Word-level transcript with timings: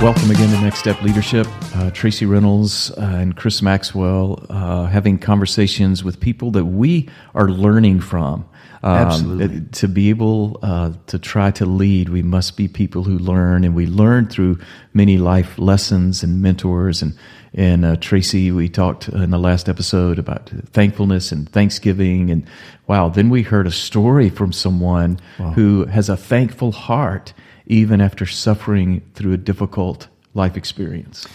Welcome 0.00 0.30
again 0.30 0.48
to 0.48 0.60
Next 0.62 0.78
Step 0.78 1.02
Leadership. 1.02 1.46
Uh, 1.76 1.90
Tracy 1.90 2.24
Reynolds 2.24 2.90
uh, 2.92 3.02
and 3.02 3.36
Chris 3.36 3.60
Maxwell 3.60 4.46
uh, 4.48 4.86
having 4.86 5.18
conversations 5.18 6.02
with 6.02 6.18
people 6.18 6.50
that 6.52 6.64
we 6.64 7.10
are 7.34 7.50
learning 7.50 8.00
from. 8.00 8.48
Um, 8.82 8.96
Absolutely. 8.96 9.60
To 9.72 9.88
be 9.88 10.08
able 10.08 10.58
uh, 10.62 10.94
to 11.08 11.18
try 11.18 11.50
to 11.50 11.66
lead, 11.66 12.08
we 12.08 12.22
must 12.22 12.56
be 12.56 12.66
people 12.66 13.04
who 13.04 13.18
learn, 13.18 13.62
and 13.62 13.74
we 13.74 13.86
learn 13.86 14.26
through 14.26 14.58
many 14.94 15.18
life 15.18 15.58
lessons 15.58 16.22
and 16.22 16.40
mentors. 16.40 17.02
And, 17.02 17.14
and 17.52 17.84
uh, 17.84 17.96
Tracy, 17.96 18.50
we 18.50 18.70
talked 18.70 19.10
in 19.10 19.28
the 19.28 19.38
last 19.38 19.68
episode 19.68 20.18
about 20.18 20.48
thankfulness 20.72 21.30
and 21.30 21.46
Thanksgiving. 21.46 22.30
And 22.30 22.46
wow, 22.86 23.10
then 23.10 23.28
we 23.28 23.42
heard 23.42 23.66
a 23.66 23.70
story 23.70 24.30
from 24.30 24.50
someone 24.50 25.20
wow. 25.38 25.50
who 25.50 25.84
has 25.84 26.08
a 26.08 26.16
thankful 26.16 26.72
heart 26.72 27.34
even 27.70 28.00
after 28.00 28.26
suffering 28.26 29.00
through 29.14 29.32
a 29.32 29.36
difficult 29.36 30.08
life 30.34 30.56
experience. 30.56 31.26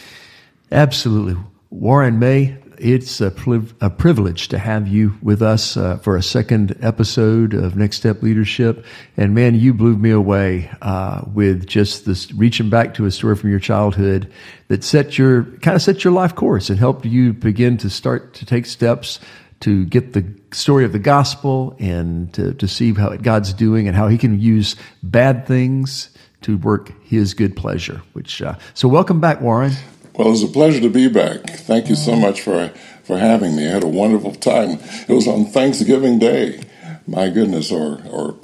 Absolutely. 0.71 1.41
Warren 1.69 2.19
Maye, 2.19 2.57
it's 2.77 3.21
a, 3.21 3.33
a 3.79 3.89
privilege 3.89 4.49
to 4.49 4.57
have 4.57 4.85
you 4.85 5.15
with 5.21 5.41
us 5.41 5.77
uh, 5.77 5.97
for 5.97 6.17
a 6.17 6.21
second 6.21 6.77
episode 6.81 7.53
of 7.53 7.77
Next 7.77 7.97
Step 7.97 8.21
Leadership. 8.21 8.85
And 9.15 9.33
man, 9.33 9.55
you 9.55 9.73
blew 9.73 9.95
me 9.95 10.11
away 10.11 10.69
uh, 10.81 11.21
with 11.33 11.67
just 11.67 12.05
this 12.05 12.29
reaching 12.33 12.69
back 12.69 12.93
to 12.95 13.05
a 13.05 13.11
story 13.11 13.37
from 13.37 13.49
your 13.49 13.59
childhood 13.59 14.29
that 14.67 14.83
set 14.83 15.17
your 15.17 15.43
kind 15.61 15.75
of 15.75 15.81
set 15.81 16.03
your 16.03 16.11
life 16.11 16.35
course 16.35 16.69
and 16.69 16.77
helped 16.77 17.05
you 17.05 17.31
begin 17.31 17.77
to 17.77 17.89
start 17.89 18.33
to 18.33 18.45
take 18.45 18.65
steps 18.65 19.19
to 19.61 19.85
get 19.85 20.13
the 20.13 20.25
story 20.51 20.85
of 20.85 20.91
the 20.91 20.99
gospel 20.99 21.75
and 21.79 22.33
to, 22.33 22.53
to 22.55 22.67
see 22.67 22.93
how 22.93 23.15
God's 23.15 23.53
doing 23.53 23.87
and 23.87 23.95
how 23.95 24.07
He 24.07 24.17
can 24.17 24.39
use 24.39 24.75
bad 25.03 25.47
things 25.47 26.09
to 26.41 26.57
work 26.57 26.91
His 27.03 27.33
good 27.33 27.55
pleasure. 27.55 28.01
Which 28.13 28.41
uh, 28.41 28.55
so 28.73 28.87
welcome 28.87 29.19
back, 29.19 29.41
Warren. 29.41 29.73
Well, 30.13 30.31
it's 30.31 30.43
a 30.43 30.47
pleasure 30.47 30.79
to 30.79 30.89
be 30.89 31.09
back. 31.09 31.41
Thank 31.49 31.89
you 31.89 31.95
so 31.95 32.15
much 32.15 32.41
for 32.41 32.69
for 33.03 33.17
having 33.17 33.55
me. 33.55 33.67
I 33.67 33.71
had 33.71 33.83
a 33.83 33.87
wonderful 33.87 34.33
time. 34.33 34.79
It 35.07 35.13
was 35.13 35.27
on 35.27 35.45
Thanksgiving 35.45 36.19
Day. 36.19 36.61
My 37.07 37.29
goodness, 37.29 37.71
or 37.71 38.01
or 38.09 38.35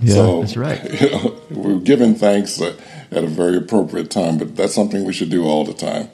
yeah, 0.00 0.14
so, 0.14 0.40
that's 0.40 0.56
right. 0.56 0.82
You 1.00 1.10
know, 1.10 1.40
we're 1.50 1.78
giving 1.78 2.14
thanks 2.14 2.60
uh, 2.60 2.76
at 3.10 3.24
a 3.24 3.28
very 3.28 3.56
appropriate 3.56 4.10
time, 4.10 4.38
but 4.38 4.56
that's 4.56 4.74
something 4.74 5.04
we 5.04 5.12
should 5.12 5.30
do 5.30 5.44
all 5.44 5.64
the 5.64 5.74
time. 5.74 6.08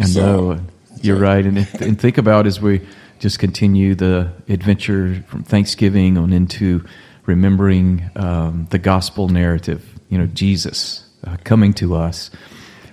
I 0.00 0.04
so, 0.04 0.20
know 0.20 0.60
you're 1.02 1.18
right, 1.18 1.44
and 1.44 1.58
and 1.80 2.00
think 2.00 2.18
about 2.18 2.46
as 2.46 2.60
we 2.60 2.80
just 3.22 3.38
continue 3.38 3.94
the 3.94 4.32
adventure 4.48 5.24
from 5.28 5.44
Thanksgiving 5.44 6.18
on 6.18 6.32
into 6.32 6.84
remembering 7.24 8.10
um, 8.16 8.66
the 8.70 8.78
gospel 8.78 9.28
narrative. 9.28 9.88
You 10.08 10.18
know, 10.18 10.26
Jesus 10.26 11.08
uh, 11.24 11.36
coming 11.44 11.72
to 11.74 11.94
us 11.94 12.30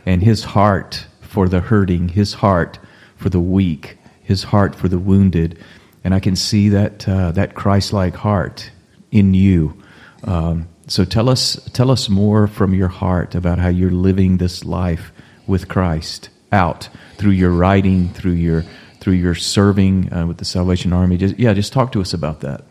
and 0.06 0.22
His 0.22 0.44
heart 0.44 1.08
for 1.30 1.48
the 1.48 1.60
hurting, 1.60 2.10
his 2.10 2.34
heart 2.34 2.80
for 3.16 3.30
the 3.30 3.40
weak, 3.40 3.98
his 4.24 4.44
heart 4.44 4.76
for 4.76 4.88
the 4.88 4.98
wounded. 4.98 5.58
And 6.04 6.14
I 6.14 6.20
can 6.20 6.36
see 6.36 6.70
that, 6.70 7.08
uh, 7.08 7.32
that 7.34 7.54
Christ 7.54 7.94
like 7.94 8.16
heart 8.16 8.72
in 9.12 9.36
you. 9.36 9.80
Um, 10.24 10.68
so 10.88 11.06
tell 11.06 11.30
us, 11.30 11.60
tell 11.72 11.92
us 11.92 12.10
more 12.10 12.48
from 12.48 12.74
your 12.74 12.88
heart 12.88 13.36
about 13.36 13.60
how 13.60 13.68
you're 13.68 13.92
living 13.92 14.38
this 14.38 14.66
life 14.66 15.12
with 15.46 15.68
Christ 15.68 16.30
out 16.52 16.90
through 17.18 17.32
your 17.32 17.52
writing, 17.52 18.10
through 18.10 18.32
your, 18.34 18.64
through 19.00 19.14
your 19.14 19.36
serving 19.36 20.12
uh, 20.14 20.28
with 20.28 20.38
the 20.38 20.46
Salvation 20.46 20.94
Army. 20.94 21.18
Just, 21.18 21.40
yeah, 21.40 21.54
just 21.54 21.74
talk 21.74 21.92
to 21.94 22.02
us 22.02 22.14
about 22.14 22.42
that. 22.42 22.64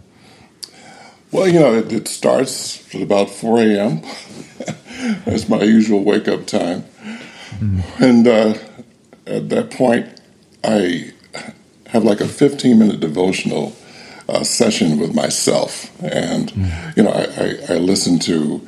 Well, 1.31 1.47
you 1.47 1.61
know, 1.61 1.75
it, 1.75 1.93
it 1.93 2.09
starts 2.09 2.95
at 2.95 3.03
about 3.03 3.31
4 3.31 3.59
a.m. 3.61 4.03
That's 5.25 5.49
my 5.49 5.63
usual 5.63 6.03
wake 6.03 6.27
up 6.27 6.47
time. 6.47 6.85
Mm. 7.59 8.01
And 8.01 8.29
uh, 8.29 8.55
at 9.27 9.49
that 9.51 9.71
point, 9.71 10.21
I 10.65 11.13
have 11.89 12.05
like 12.05 12.21
a 12.21 12.29
15 12.29 12.79
minute 12.79 13.01
devotional 13.01 13.77
uh, 14.29 14.45
session 14.45 14.99
with 14.99 15.15
myself. 15.15 15.91
And, 16.03 16.53
mm. 16.53 16.97
you 16.97 17.03
know, 17.03 17.11
I, 17.11 17.73
I, 17.73 17.77
I, 17.77 17.79
listen 17.79 18.19
to 18.21 18.67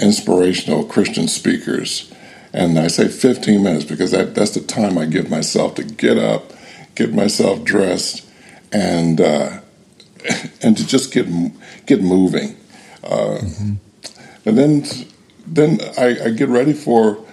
inspirational 0.00 0.84
Christian 0.84 1.28
speakers. 1.28 2.12
And 2.52 2.78
I 2.78 2.86
say 2.86 3.08
15 3.08 3.62
minutes 3.62 3.84
because 3.84 4.10
that, 4.12 4.34
that's 4.34 4.52
the 4.52 4.60
time 4.60 4.96
I 4.96 5.06
give 5.06 5.30
myself 5.30 5.74
to 5.76 5.84
get 5.84 6.18
up, 6.18 6.52
get 6.94 7.12
myself 7.12 7.64
dressed, 7.64 8.26
and 8.72 9.20
uh, 9.20 9.60
and 10.62 10.76
to 10.76 10.86
just 10.86 11.12
get 11.12 11.26
get 11.86 12.02
moving. 12.02 12.56
Uh, 13.02 13.38
mm-hmm. 13.40 13.72
And 14.44 14.58
then 14.58 14.84
then 15.46 15.80
I, 15.98 16.26
I, 16.26 16.30
get 16.30 16.48
ready 16.48 16.72
for 16.72 17.24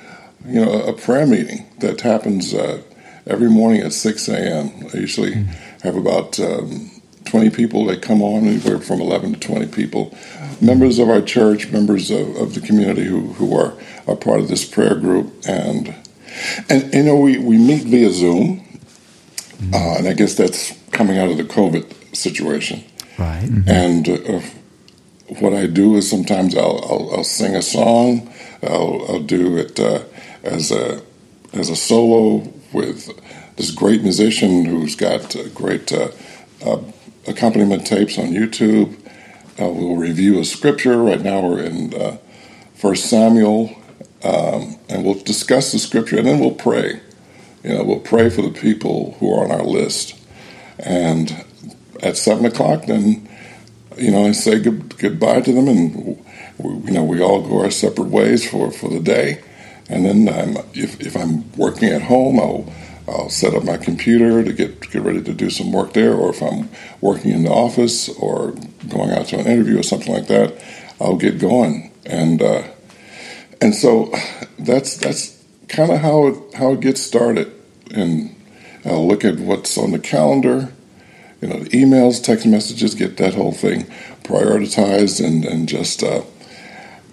you 0.45 0.65
know, 0.65 0.81
a 0.81 0.93
prayer 0.93 1.27
meeting 1.27 1.67
that 1.79 2.01
happens 2.01 2.53
uh, 2.53 2.81
every 3.27 3.49
morning 3.49 3.81
at 3.81 3.93
6 3.93 4.27
a.m. 4.29 4.87
I 4.93 4.97
usually 4.97 5.33
mm. 5.33 5.45
have 5.83 5.95
about 5.95 6.39
um, 6.39 6.89
20 7.25 7.49
people 7.51 7.85
that 7.85 8.01
come 8.01 8.21
on, 8.21 8.47
anywhere 8.47 8.79
from 8.79 9.01
11 9.01 9.33
to 9.33 9.39
20 9.39 9.67
people. 9.67 10.15
Members 10.61 10.97
of 10.99 11.09
our 11.09 11.21
church, 11.21 11.71
members 11.71 12.09
of, 12.09 12.35
of 12.37 12.55
the 12.55 12.61
community 12.61 13.05
who, 13.05 13.33
who 13.33 13.55
are, 13.55 13.73
are 14.07 14.15
part 14.15 14.39
of 14.39 14.47
this 14.47 14.65
prayer 14.65 14.95
group. 14.95 15.31
And, 15.47 15.95
and 16.67 16.93
you 16.93 17.03
know, 17.03 17.15
we, 17.15 17.37
we 17.37 17.57
meet 17.57 17.83
via 17.83 18.09
Zoom, 18.09 18.65
uh, 19.73 19.95
and 19.97 20.07
I 20.07 20.13
guess 20.13 20.35
that's 20.35 20.77
coming 20.91 21.17
out 21.17 21.29
of 21.29 21.37
the 21.37 21.43
COVID 21.43 22.15
situation. 22.15 22.83
Right. 23.17 23.43
Mm-hmm. 23.43 23.69
And 23.69 24.09
uh, 24.09 25.39
what 25.39 25.53
I 25.53 25.67
do 25.67 25.95
is 25.95 26.09
sometimes 26.09 26.55
I'll, 26.55 26.83
I'll, 26.89 27.15
I'll 27.17 27.23
sing 27.23 27.55
a 27.55 27.61
song, 27.61 28.33
I'll, 28.63 29.05
I'll 29.09 29.23
do 29.23 29.57
it 29.57 29.79
uh, 29.79 30.03
as 30.43 30.71
a 30.71 31.01
as 31.51 31.69
a 31.69 31.75
solo 31.75 32.47
with 32.71 33.09
this 33.55 33.71
great 33.71 34.03
musician 34.03 34.65
who's 34.65 34.95
got 34.95 35.35
great 35.53 35.91
uh, 35.91 36.09
uh, 36.63 36.79
accompaniment 37.27 37.85
tapes 37.85 38.17
on 38.17 38.27
YouTube. 38.27 38.95
Uh, 39.59 39.69
we'll 39.69 39.95
review 39.95 40.39
a 40.39 40.45
scripture. 40.45 41.01
Right 41.01 41.21
now 41.21 41.41
we're 41.41 41.63
in 41.63 41.93
uh, 41.93 42.17
First 42.75 43.09
Samuel, 43.09 43.75
um, 44.23 44.77
and 44.87 45.03
we'll 45.03 45.15
discuss 45.15 45.71
the 45.71 45.79
scripture, 45.79 46.17
and 46.17 46.27
then 46.27 46.39
we'll 46.39 46.51
pray. 46.51 47.01
You 47.63 47.73
know, 47.73 47.83
we'll 47.83 47.99
pray 47.99 48.29
for 48.29 48.41
the 48.41 48.51
people 48.51 49.15
who 49.19 49.33
are 49.33 49.43
on 49.43 49.51
our 49.51 49.63
list, 49.63 50.19
and 50.77 51.45
at 52.01 52.17
seven 52.17 52.45
o'clock, 52.45 52.85
then 52.85 53.27
you 53.97 54.11
know 54.11 54.25
I 54.25 54.31
say 54.31 54.59
good, 54.59 54.97
goodbye 54.97 55.41
to 55.41 55.53
them, 55.53 55.67
and 55.67 56.25
we, 56.57 56.69
you 56.85 56.91
know 56.91 57.03
we 57.03 57.21
all 57.21 57.41
go 57.41 57.61
our 57.61 57.71
separate 57.71 58.09
ways 58.09 58.49
for 58.49 58.71
for 58.71 58.89
the 58.89 58.99
day 58.99 59.43
and 59.89 60.05
then 60.05 60.29
I'm, 60.29 60.57
if, 60.73 61.01
if 61.01 61.17
I'm 61.17 61.51
working 61.53 61.89
at 61.89 62.03
home, 62.03 62.39
I'll, 62.39 62.71
I'll 63.07 63.29
set 63.29 63.55
up 63.55 63.63
my 63.63 63.77
computer 63.77 64.43
to 64.43 64.53
get, 64.53 64.79
get 64.91 65.01
ready 65.01 65.23
to 65.23 65.33
do 65.33 65.49
some 65.49 65.71
work 65.71 65.93
there. 65.93 66.13
Or 66.13 66.29
if 66.29 66.43
I'm 66.43 66.69
working 67.01 67.31
in 67.31 67.43
the 67.43 67.51
office 67.51 68.07
or 68.07 68.53
going 68.87 69.09
out 69.09 69.25
to 69.27 69.39
an 69.39 69.47
interview 69.47 69.79
or 69.79 69.83
something 69.83 70.13
like 70.13 70.27
that, 70.27 70.63
I'll 71.01 71.17
get 71.17 71.39
going. 71.39 71.91
And, 72.05 72.41
uh, 72.41 72.63
and 73.59 73.73
so 73.73 74.13
that's, 74.59 74.95
that's 74.97 75.38
kind 75.69 75.91
of 75.91 75.99
how 75.99 76.27
it, 76.27 76.55
how 76.55 76.73
it 76.73 76.81
gets 76.81 77.01
started. 77.01 77.51
And 77.91 78.35
I'll 78.83 79.07
look 79.07 79.23
at 79.23 79.39
what's 79.39 79.77
on 79.77 79.91
the 79.91 79.99
calendar, 79.99 80.73
you 81.41 81.47
know, 81.47 81.59
the 81.59 81.69
emails, 81.69 82.21
text 82.21 82.45
messages, 82.45 82.95
get 82.95 83.17
that 83.17 83.35
whole 83.35 83.53
thing 83.53 83.85
prioritized 84.23 85.25
and, 85.25 85.45
and 85.45 85.69
just, 85.69 86.03
uh, 86.03 86.21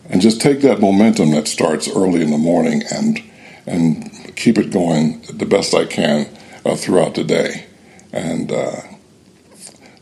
and 0.08 0.20
just 0.20 0.41
take 0.41 0.61
that 0.61 0.81
momentum 0.81 1.31
that 1.32 1.49
starts 1.49 1.88
early 1.88 2.23
in 2.23 2.31
the 2.31 2.38
morning 2.38 2.82
and 2.93 3.23
and 3.69 4.37
keep 4.37 4.58
it 4.58 4.70
going 4.70 5.20
the 5.23 5.44
best 5.44 5.75
I 5.75 5.87
can 5.87 6.29
uh, 6.64 6.76
throughout 6.76 7.17
the 7.17 7.25
day, 7.25 7.67
and 8.12 8.53
uh, 8.53 8.82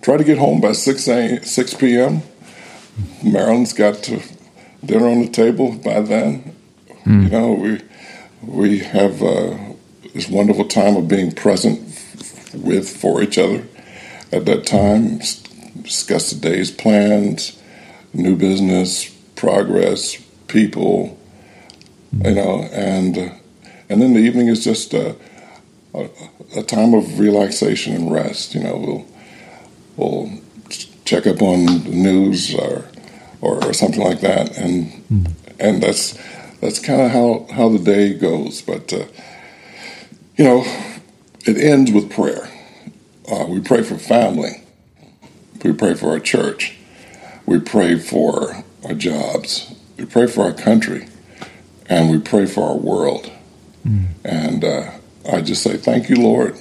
try 0.03 0.19
to 0.19 0.25
get 0.25 0.37
home 0.37 0.61
by 0.61 0.73
six 0.73 1.09
a, 1.09 1.43
six 1.43 1.73
p.m. 1.73 2.21
Marilyn's 3.23 3.73
got 3.73 4.03
to, 4.03 4.21
dinner 4.85 5.09
on 5.09 5.23
the 5.23 5.31
table 5.31 5.73
by 5.73 6.03
then. 6.03 6.55
Mm. 7.07 7.23
You 7.23 7.31
know, 7.31 7.53
we 7.55 7.81
we 8.47 8.79
have 8.79 9.23
uh, 9.23 9.57
this 10.13 10.29
wonderful 10.29 10.67
time 10.67 10.97
of 10.97 11.09
being 11.09 11.33
present 11.33 11.81
with 12.55 12.89
for 12.89 13.23
each 13.23 13.39
other 13.39 13.65
at 14.33 14.45
that 14.47 14.67
time. 14.67 15.19
Discuss 15.83 16.31
the 16.31 16.41
day's 16.41 16.71
plans, 16.71 17.61
new 18.13 18.37
business, 18.37 19.09
progress, 19.35 20.17
people, 20.47 21.19
you 22.13 22.35
know, 22.35 22.63
and 22.73 23.17
and 23.89 24.01
then 24.01 24.15
the 24.15 24.21
evening 24.21 24.49
is 24.49 24.65
just 24.65 24.95
a, 24.95 25.17
a, 25.93 26.09
a 26.57 26.63
time 26.63 26.95
of 26.95 27.19
relaxation 27.19 27.95
and 27.95 28.13
rest. 28.13 28.55
You 28.55 28.63
know, 28.63 28.77
we'll 28.77 29.07
we'll 29.97 30.41
check 31.05 31.27
up 31.27 31.43
on 31.43 31.67
the 31.67 31.91
news 31.91 32.55
or 32.55 32.87
or, 33.41 33.65
or 33.65 33.73
something 33.73 34.03
like 34.03 34.21
that, 34.21 34.57
and 34.57 34.91
mm. 35.13 35.33
and 35.59 35.83
that's 35.83 36.19
that's 36.61 36.79
kind 36.79 37.03
of 37.03 37.11
how 37.11 37.47
how 37.55 37.69
the 37.69 37.79
day 37.79 38.15
goes. 38.15 38.63
But 38.63 38.93
uh, 38.93 39.07
you 40.37 40.45
know, 40.45 40.65
it 41.45 41.57
ends 41.57 41.93
with 41.93 42.11
prayer. 42.11 42.51
Uh, 43.31 43.47
we 43.49 43.61
pray 43.61 43.83
for 43.83 43.97
family. 43.97 44.63
We 45.63 45.73
pray 45.73 45.95
for 45.95 46.11
our 46.11 46.21
church. 46.21 46.77
We 47.47 47.59
pray 47.59 47.99
for 47.99 48.65
our 48.85 48.95
jobs. 48.95 49.75
We 49.97 50.05
pray 50.05 50.27
for 50.27 50.43
our 50.43 50.53
country, 50.53 51.09
and 51.89 52.11
we 52.11 52.19
pray 52.19 52.47
for 52.47 52.69
our 52.69 52.77
world. 52.77 53.31
Mm. 53.87 54.07
And 54.25 54.65
uh, 54.65 54.91
I 55.31 55.41
just 55.41 55.63
say 55.63 55.77
thank 55.77 56.09
you, 56.09 56.17
Lord. 56.17 56.57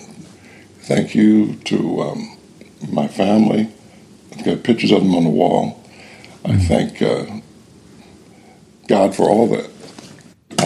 Thank 0.81 1.15
you 1.15 1.55
to 1.65 2.01
um, 2.01 2.37
my 2.89 3.07
family. 3.07 3.69
I've 4.33 4.45
got 4.45 4.63
pictures 4.63 4.91
of 4.91 5.01
them 5.01 5.15
on 5.15 5.23
the 5.23 5.29
wall. 5.29 5.83
I 6.45 6.51
mm. 6.51 6.67
thank 6.67 7.01
uh, 7.01 7.39
God 8.87 9.15
for 9.15 9.29
all 9.29 9.47
the 9.47 9.69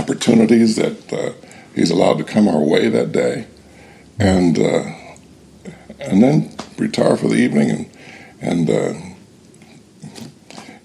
opportunities 0.08 0.78
that 0.78 1.14
uh, 1.14 1.34
He's 1.78 1.92
allowed 1.92 2.18
to 2.18 2.24
come 2.24 2.48
our 2.48 2.60
way 2.60 2.90
that 2.90 3.12
day, 3.12 3.46
and 4.18 4.58
uh, 4.58 4.84
and 6.00 6.24
then 6.24 6.52
retire 6.80 7.16
for 7.16 7.28
the 7.28 7.36
evening 7.36 7.70
and 7.70 7.88
and 8.42 8.68
uh, 8.68 8.94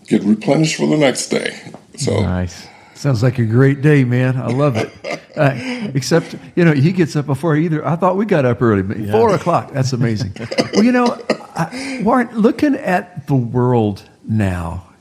get 0.06 0.22
replenished 0.22 0.76
for 0.76 0.86
the 0.86 0.98
next 0.98 1.28
day. 1.28 1.58
So 1.96 2.20
nice. 2.20 2.68
Sounds 2.94 3.22
like 3.22 3.38
a 3.38 3.46
great 3.46 3.80
day, 3.80 4.04
man. 4.04 4.36
I 4.36 4.48
love 4.48 4.76
it. 4.76 4.92
Uh, 5.34 5.54
except, 5.94 6.36
you 6.56 6.62
know, 6.62 6.74
he 6.74 6.92
gets 6.92 7.16
up 7.16 7.24
before 7.24 7.56
either. 7.56 7.82
I 7.88 7.96
thought 7.96 8.18
we 8.18 8.26
got 8.26 8.44
up 8.44 8.60
early, 8.60 8.82
but 8.82 8.98
yeah. 8.98 9.12
four 9.12 9.34
o'clock. 9.34 9.72
That's 9.72 9.94
amazing. 9.94 10.34
well, 10.74 10.84
you 10.84 10.92
know, 10.92 11.18
I, 11.56 12.02
Warren, 12.04 12.28
looking 12.38 12.74
at 12.74 13.26
the 13.28 13.34
world 13.34 14.06
now, 14.28 14.91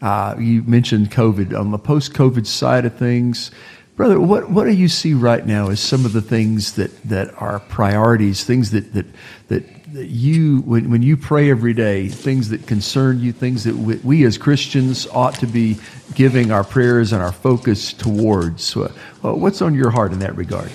uh, 0.00 0.34
you 0.38 0.62
mentioned 0.62 1.10
COVID 1.10 1.58
on 1.58 1.70
the 1.70 1.78
post-COVID 1.78 2.46
side 2.46 2.84
of 2.84 2.96
things, 2.96 3.50
brother. 3.96 4.20
What 4.20 4.50
what 4.50 4.64
do 4.64 4.70
you 4.70 4.88
see 4.88 5.14
right 5.14 5.44
now 5.44 5.70
as 5.70 5.80
some 5.80 6.04
of 6.04 6.12
the 6.12 6.22
things 6.22 6.74
that 6.74 7.02
that 7.04 7.34
are 7.40 7.60
priorities, 7.60 8.44
things 8.44 8.70
that 8.70 8.92
that 8.92 9.06
that 9.48 9.64
that 9.92 10.08
you, 10.08 10.60
when, 10.60 10.90
when 10.90 11.02
you 11.02 11.16
pray 11.16 11.50
every 11.50 11.72
day, 11.72 12.08
things 12.08 12.50
that 12.50 12.66
concern 12.66 13.20
you, 13.20 13.32
things 13.32 13.64
that 13.64 13.74
we, 13.74 13.96
we 13.96 14.24
as 14.24 14.36
Christians 14.36 15.06
ought 15.08 15.34
to 15.36 15.46
be 15.46 15.78
giving 16.14 16.50
our 16.50 16.64
prayers 16.64 17.12
and 17.12 17.22
our 17.22 17.32
focus 17.32 17.92
towards. 17.94 18.76
well, 18.76 18.90
what's 19.22 19.62
on 19.62 19.74
your 19.74 19.90
heart 19.90 20.12
in 20.12 20.18
that 20.18 20.36
regard? 20.36 20.70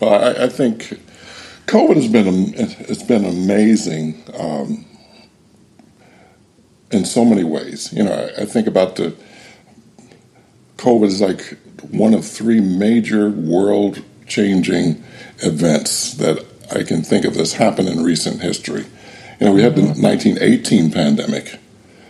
Well, 0.00 0.12
I, 0.14 0.44
I 0.44 0.48
think 0.48 1.00
COVID 1.66 1.94
has 1.94 2.08
been 2.08 2.54
it's 2.56 3.02
been 3.02 3.24
amazing 3.24 4.22
um, 4.38 4.84
in 6.94 7.04
so 7.04 7.24
many 7.24 7.44
ways. 7.44 7.92
You 7.92 8.04
know, 8.04 8.12
I, 8.12 8.42
I 8.42 8.44
think 8.44 8.66
about 8.66 8.96
the 8.96 9.14
COVID 10.76 11.06
is 11.06 11.20
like 11.20 11.58
one 11.90 12.14
of 12.14 12.26
three 12.26 12.60
major 12.60 13.28
world 13.28 14.02
changing 14.26 15.02
events 15.38 16.14
that 16.14 16.44
I 16.74 16.82
can 16.82 17.02
think 17.02 17.24
of 17.24 17.34
that's 17.34 17.54
happened 17.54 17.88
in 17.88 18.02
recent 18.02 18.40
history. 18.40 18.86
You 19.40 19.46
know, 19.46 19.52
we 19.52 19.62
had 19.62 19.74
the 19.74 19.82
1918 19.82 20.92
pandemic 20.92 21.58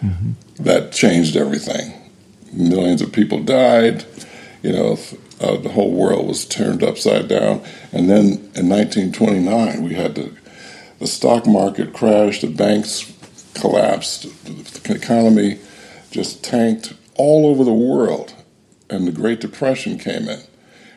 mm-hmm. 0.03 0.33
that 0.63 0.93
changed 0.93 1.37
everything. 1.37 1.93
Millions 2.53 3.03
of 3.03 3.13
people 3.13 3.43
died. 3.43 4.05
You 4.63 4.73
know, 4.73 4.99
uh, 5.41 5.57
the 5.57 5.71
whole 5.71 5.93
world 5.93 6.29
was 6.29 6.45
turned 6.45 6.83
upside 6.83 7.29
down. 7.29 7.63
And 7.93 8.09
then 8.09 8.25
in 8.55 8.69
1929, 8.69 9.83
we 9.83 9.95
had 9.95 10.15
the 10.15 10.33
the 11.01 11.07
stock 11.07 11.47
market 11.47 11.93
crash, 11.93 12.41
the 12.41 12.47
banks 12.47 13.01
collapsed, 13.55 14.23
the 14.45 14.95
economy 14.95 15.59
just 16.11 16.45
tanked 16.45 16.93
all 17.17 17.47
over 17.47 17.65
the 17.65 17.73
world, 17.73 18.35
and 18.91 19.07
the 19.07 19.13
Great 19.13 19.41
Depression 19.41 19.99
came 19.99 20.29
in. 20.29 20.41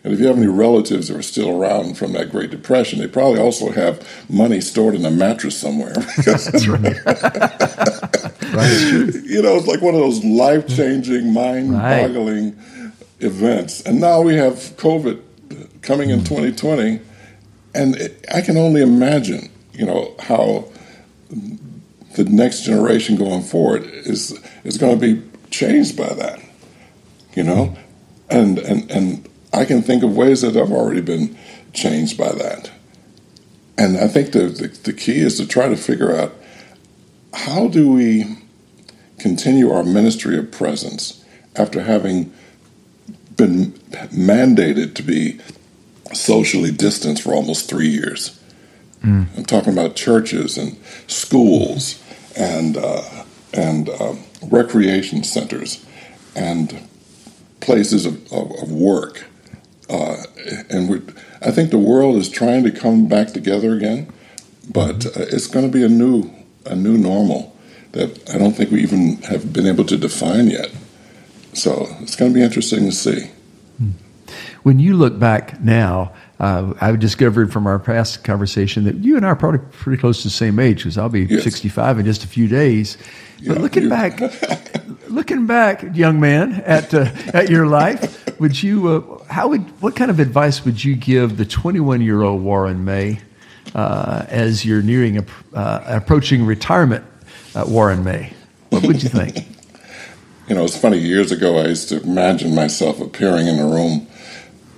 And 0.04 0.14
if 0.14 0.20
you 0.20 0.28
have 0.28 0.38
any 0.38 0.48
relatives 0.48 1.08
that 1.10 1.18
are 1.18 1.22
still 1.22 1.62
around 1.62 1.98
from 1.98 2.14
that 2.14 2.32
Great 2.32 2.50
Depression, 2.50 3.00
they 3.00 3.08
probably 3.08 3.40
also 3.40 3.72
have 3.72 4.08
money 4.30 4.62
stored 4.62 4.96
in 4.96 5.06
a 5.06 5.12
mattress 5.12 5.58
somewhere. 5.58 5.94
That's 6.26 6.68
right. 6.68 6.96
You 9.28 9.42
know, 9.42 9.56
it's 9.58 9.68
like 9.68 9.82
one 9.82 9.94
of 9.94 10.00
those 10.00 10.24
life 10.24 10.68
changing, 10.68 11.34
mind 11.34 11.72
boggling 11.72 12.56
right. 12.56 12.96
events. 13.20 13.82
And 13.82 14.00
now 14.00 14.22
we 14.22 14.36
have 14.36 14.54
COVID 14.78 15.22
coming 15.82 16.10
in 16.10 16.24
2020. 16.24 17.00
And 17.76 17.96
it, 17.98 18.26
I 18.34 18.42
can 18.42 18.58
only 18.58 18.82
imagine, 18.82 19.50
you 19.74 19.86
know, 19.86 20.16
how 20.20 20.70
the 22.18 22.26
next 22.26 22.64
generation 22.64 23.16
going 23.16 23.44
forward 23.44 23.84
is 23.86 24.38
is 24.64 24.78
going 24.78 25.00
to 25.00 25.16
be 25.16 25.22
changed 25.52 25.96
by 25.96 26.14
that. 26.14 26.40
You 27.36 27.44
know? 27.44 27.78
And 28.30 28.58
and 28.60 28.90
and 28.92 29.30
I 29.54 29.66
can 29.66 29.82
think 29.82 30.04
of 30.04 30.16
ways 30.16 30.42
that 30.42 30.58
I've 30.58 30.72
already 30.72 31.02
been 31.02 31.38
changed 31.74 32.18
by 32.18 32.32
that. 32.34 32.72
And 33.78 33.98
I 33.98 34.08
think 34.08 34.32
the, 34.32 34.48
the, 34.48 34.68
the 34.68 34.94
key 34.94 35.20
is 35.20 35.38
to 35.38 35.48
try 35.48 35.70
to 35.70 35.78
figure 35.78 36.16
out 36.16 36.34
how 37.34 37.68
do 37.68 37.92
we 37.92 38.38
continue 39.20 39.72
our 39.72 39.84
ministry 39.84 40.38
of 40.38 40.52
presence 40.52 41.24
after 41.56 41.82
having 41.82 42.34
been 43.36 43.74
mandated 44.10 44.96
to 44.96 45.04
be 45.04 45.40
socially 46.12 46.72
distanced 46.72 47.22
for 47.22 47.36
almost 47.36 47.70
three 47.70 47.88
years. 47.88 48.40
Mm. 49.04 49.28
I'm 49.38 49.46
talking 49.46 49.74
about 49.74 49.96
churches 49.96 50.58
and 50.58 50.76
schools 51.06 52.02
and 52.38 52.78
uh, 52.78 53.02
and 53.54 53.90
uh, 53.90 54.14
recreation 54.44 55.24
centers 55.24 55.86
and 56.36 56.88
places 57.60 58.06
of, 58.06 58.16
of, 58.32 58.52
of 58.62 58.72
work 58.72 59.26
uh, 59.90 60.24
and 60.70 61.14
I 61.42 61.52
think 61.52 61.72
the 61.72 61.78
world 61.78 62.18
is 62.18 62.30
trying 62.30 62.64
to 62.64 62.72
come 62.72 63.08
back 63.08 63.30
together 63.30 63.74
again, 63.74 64.12
but 64.70 65.06
uh, 65.06 65.26
it's 65.32 65.48
going 65.48 65.66
to 65.66 65.72
be 65.72 65.84
a 65.84 65.90
new 65.90 66.32
a 66.66 66.76
new 66.76 66.98
normal 66.98 67.56
that 67.94 68.30
I 68.30 68.38
don't 68.38 68.52
think 68.52 68.72
we 68.72 68.82
even 68.82 69.22
have 69.24 69.54
been 69.54 69.66
able 69.66 69.86
to 69.86 69.96
define 69.96 70.48
yet. 70.48 70.70
So 71.54 71.88
it's 72.02 72.18
going 72.18 72.34
to 72.34 72.36
be 72.36 72.44
interesting 72.44 72.86
to 72.86 72.92
see. 72.92 73.32
Hmm. 73.78 73.92
When 74.64 74.80
you 74.80 74.98
look 74.98 75.18
back 75.18 75.62
now, 75.62 76.14
uh, 76.40 76.74
I've 76.80 77.00
discovered 77.00 77.52
from 77.52 77.66
our 77.66 77.80
past 77.80 78.24
conversation 78.24 78.84
that 78.84 78.96
you 78.98 79.16
and 79.16 79.26
I 79.26 79.30
are 79.30 79.36
probably 79.36 79.60
pretty 79.72 80.00
close 80.00 80.22
to 80.22 80.28
the 80.28 80.34
same 80.34 80.60
age 80.60 80.78
because 80.78 80.98
I'll 80.98 81.10
be 81.10 81.24
yes. 81.24 81.44
65 81.44 82.00
in 82.00 82.06
just 82.06 82.24
a 82.24 82.28
few 82.28 82.48
days. 82.48 82.98
But 83.46 83.60
looking 83.60 83.90
back, 83.90 84.20
looking 85.08 85.48
back, 85.48 85.96
young 85.96 86.20
man, 86.20 86.54
at 86.66 86.94
uh, 86.94 87.10
at 87.34 87.50
your 87.50 87.68
life, 87.68 88.40
would 88.40 88.62
you 88.62 88.88
uh, 88.88 89.24
how 89.26 89.48
would 89.50 89.62
what 89.82 89.96
kind 89.96 90.12
of 90.12 90.20
advice 90.20 90.64
would 90.64 90.84
you 90.84 90.96
give 90.96 91.38
the 91.38 91.46
21 91.46 92.02
year 92.02 92.22
old 92.22 92.44
Warren 92.44 92.86
Maye 92.86 93.20
uh, 93.74 94.26
as 94.30 94.66
you're 94.66 94.82
nearing 94.82 95.18
a, 95.18 95.26
uh, 95.54 95.84
approaching 95.88 96.46
retirement, 96.46 97.04
uh, 97.56 97.66
Warren 97.68 98.04
Maye? 98.04 98.34
What 98.70 98.84
would 98.84 99.02
you 99.02 99.10
think? 99.10 99.38
you 100.48 100.56
know, 100.56 100.64
it's 100.64 100.78
funny. 100.78 100.98
Years 100.98 101.32
ago, 101.32 101.58
I 101.58 101.68
used 101.68 101.90
to 101.90 102.02
imagine 102.02 102.54
myself 102.54 103.02
appearing 103.02 103.48
in 103.48 103.60
a 103.60 103.68
room 103.68 104.08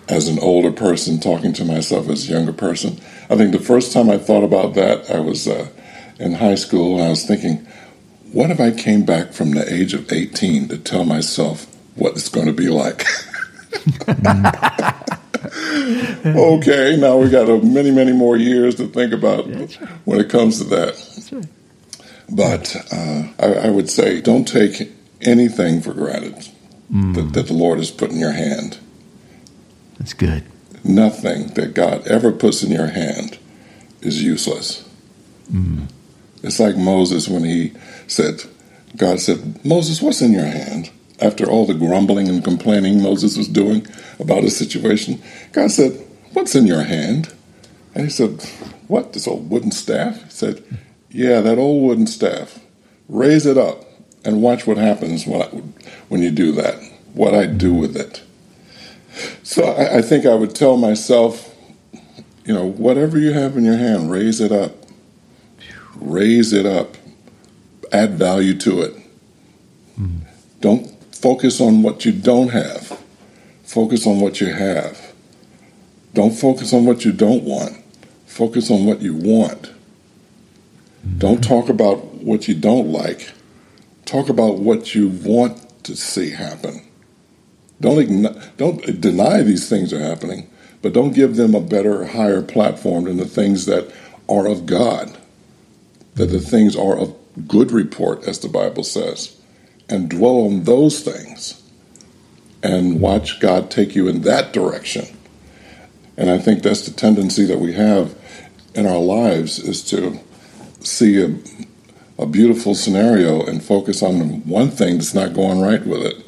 as 0.10 0.28
an 0.28 0.40
older 0.40 0.72
person 0.72 1.20
talking 1.20 1.54
to 1.54 1.64
myself 1.64 2.10
as 2.10 2.28
a 2.28 2.34
younger 2.34 2.54
person. 2.54 3.00
I 3.30 3.36
think 3.36 3.52
the 3.52 3.60
first 3.60 3.94
time 3.94 4.10
I 4.10 4.18
thought 4.18 4.44
about 4.44 4.74
that, 4.74 5.12
I 5.12 5.20
was 5.20 5.48
uh, 5.48 5.68
in 6.20 6.34
high 6.34 6.56
school 6.56 6.96
and 6.96 7.04
I 7.04 7.10
was 7.10 7.26
thinking, 7.26 7.68
what 8.32 8.52
if 8.52 8.60
I 8.60 8.72
came 8.72 9.06
back 9.06 9.34
from 9.34 9.52
the 9.52 9.72
age 9.72 9.94
of 9.94 10.12
18 10.12 10.68
to 10.70 10.78
tell 10.78 11.06
myself 11.06 11.66
what 11.96 12.14
it's 12.14 12.30
going 12.30 12.48
to 12.48 12.54
be 12.54 12.70
like? 12.70 13.06
okay, 16.26 16.98
now 16.98 17.18
we 17.18 17.30
got 17.30 17.50
a 17.50 17.62
many, 17.64 17.92
many 17.92 18.12
more 18.12 18.36
years 18.36 18.76
to 18.76 18.88
think 18.88 19.14
about 19.14 19.48
right. 19.48 19.74
when 20.06 20.20
it 20.20 20.30
comes 20.30 20.58
to 20.60 20.66
that. 20.66 21.30
Right. 21.32 21.46
But 22.32 22.76
uh, 22.92 23.24
I, 23.40 23.68
I, 23.68 23.70
would 23.70 23.90
say 23.90 24.22
don't 24.22 24.46
take 24.46 24.92
anything 25.22 25.82
for 25.82 25.94
granted 25.94 26.48
mm. 26.92 27.16
that, 27.16 27.34
that 27.34 27.48
the 27.48 27.54
Lord 27.54 27.80
has 27.80 27.90
put 27.90 28.12
in 28.12 28.18
your 28.18 28.34
hand. 28.34 28.78
That's 30.00 30.14
good. 30.14 30.44
Nothing 30.84 31.48
that 31.50 31.74
God 31.74 32.08
ever 32.08 32.32
puts 32.32 32.64
in 32.64 32.72
your 32.72 32.88
hand 32.88 33.38
is 34.02 34.24
useless. 34.24 34.88
Mm. 35.52 35.90
It's 36.42 36.60
like 36.60 36.78
Moses 36.78 37.28
when 37.28 37.44
he 37.44 37.74
said, 38.08 38.44
God 38.96 39.20
said, 39.20 39.64
Moses, 39.66 40.02
what's 40.02 40.22
in 40.22 40.32
your 40.32 40.46
hand? 40.46 40.90
After 41.22 41.46
all 41.46 41.66
the 41.66 41.74
grumbling 41.74 42.30
and 42.30 42.44
complaining 42.44 43.04
Moses 43.04 43.38
was 43.38 43.50
doing 43.50 43.86
about 44.20 44.44
his 44.44 44.56
situation, 44.58 45.22
God 45.52 45.70
said, 45.70 46.06
What's 46.32 46.56
in 46.56 46.66
your 46.66 46.84
hand? 46.84 47.34
And 47.94 48.06
he 48.06 48.10
said, 48.10 48.42
What? 48.88 49.14
This 49.14 49.28
old 49.28 49.50
wooden 49.50 49.72
staff? 49.72 50.24
He 50.24 50.30
said, 50.30 50.64
Yeah, 51.10 51.42
that 51.42 51.58
old 51.58 51.84
wooden 51.84 52.08
staff. 52.08 52.60
Raise 53.10 53.46
it 53.46 53.58
up 53.58 53.84
and 54.24 54.42
watch 54.42 54.66
what 54.66 54.78
happens 54.78 55.28
when, 55.28 55.42
I, 55.42 55.48
when 56.08 56.22
you 56.22 56.32
do 56.32 56.54
that, 56.54 56.76
what 57.14 57.34
I 57.34 57.46
do 57.46 57.74
with 57.74 57.98
it. 57.98 58.22
So 59.44 59.64
I, 59.64 59.98
I 59.98 60.02
think 60.02 60.26
I 60.26 60.36
would 60.36 60.56
tell 60.56 60.78
myself, 60.78 61.56
you 62.46 62.54
know, 62.54 62.66
whatever 62.66 63.18
you 63.18 63.34
have 63.34 63.58
in 63.58 63.66
your 63.66 63.78
hand, 63.78 64.12
raise 64.12 64.40
it 64.42 64.52
up. 64.52 64.72
Raise 65.96 66.54
it 66.54 66.66
up. 66.66 66.96
Add 67.92 68.14
value 68.14 68.58
to 68.60 68.82
it. 68.82 68.96
Mm. 70.00 70.22
Don't 70.62 70.88
focus 71.16 71.60
on 71.60 71.82
what 71.84 72.06
you 72.06 72.12
don't 72.12 72.50
have. 72.50 73.00
Focus 73.64 74.08
on 74.08 74.20
what 74.20 74.42
you 74.42 74.54
have. 74.54 75.14
Don't 76.14 76.32
focus 76.32 76.74
on 76.74 76.86
what 76.86 77.06
you 77.06 77.12
don't 77.12 77.44
want. 77.44 77.78
Focus 78.26 78.72
on 78.72 78.86
what 78.86 79.02
you 79.02 79.14
want. 79.14 79.62
Mm-hmm. 79.62 81.18
Don't 81.20 81.44
talk 81.44 81.70
about 81.70 82.16
what 82.16 82.48
you 82.48 82.56
don't 82.56 82.92
like. 82.92 83.32
Talk 84.06 84.30
about 84.30 84.58
what 84.58 84.96
you 84.96 85.10
want 85.10 85.84
to 85.84 85.96
see 85.96 86.32
happen. 86.32 86.89
Don't, 87.82 88.58
don't 88.58 89.02
deny 89.02 89.42
these 89.42 89.70
things 89.70 89.94
are 89.94 90.00
happening, 90.00 90.50
but 90.82 90.94
don't 90.94 91.14
give 91.14 91.36
them 91.36 91.56
a 91.56 91.62
better, 91.62 92.06
higher 92.06 92.42
platform 92.42 93.06
than 93.06 93.18
the 93.18 93.26
things 93.26 93.66
that 93.66 93.92
are 94.28 94.48
of 94.48 94.66
God, 94.66 95.18
that 96.16 96.28
the 96.28 96.40
things 96.40 96.76
are 96.76 96.98
of 96.98 97.16
good 97.48 97.72
report, 97.72 98.24
as 98.28 98.40
the 98.40 98.50
Bible 98.50 98.84
says, 98.84 99.40
and 99.88 100.10
dwell 100.10 100.46
on 100.46 100.66
those 100.66 101.02
things 101.02 101.64
and 102.62 103.00
watch 103.00 103.40
God 103.40 103.72
take 103.72 103.96
you 103.96 104.08
in 104.08 104.22
that 104.22 104.52
direction. 104.52 105.06
And 106.18 106.30
I 106.30 106.38
think 106.38 106.62
that's 106.62 106.86
the 106.86 106.94
tendency 106.94 107.46
that 107.46 107.60
we 107.60 107.74
have 107.74 108.16
in 108.76 108.86
our 108.86 109.00
lives 109.00 109.58
is 109.58 109.84
to 109.86 110.20
see 110.82 111.22
a, 111.22 111.34
a 112.22 112.26
beautiful 112.26 112.76
scenario 112.76 113.46
and 113.46 113.64
focus 113.64 114.04
on 114.04 114.46
one 114.46 114.70
thing 114.70 114.96
that's 114.96 115.14
not 115.14 115.34
going 115.34 115.62
right 115.62 115.86
with 115.86 116.02
it 116.02 116.19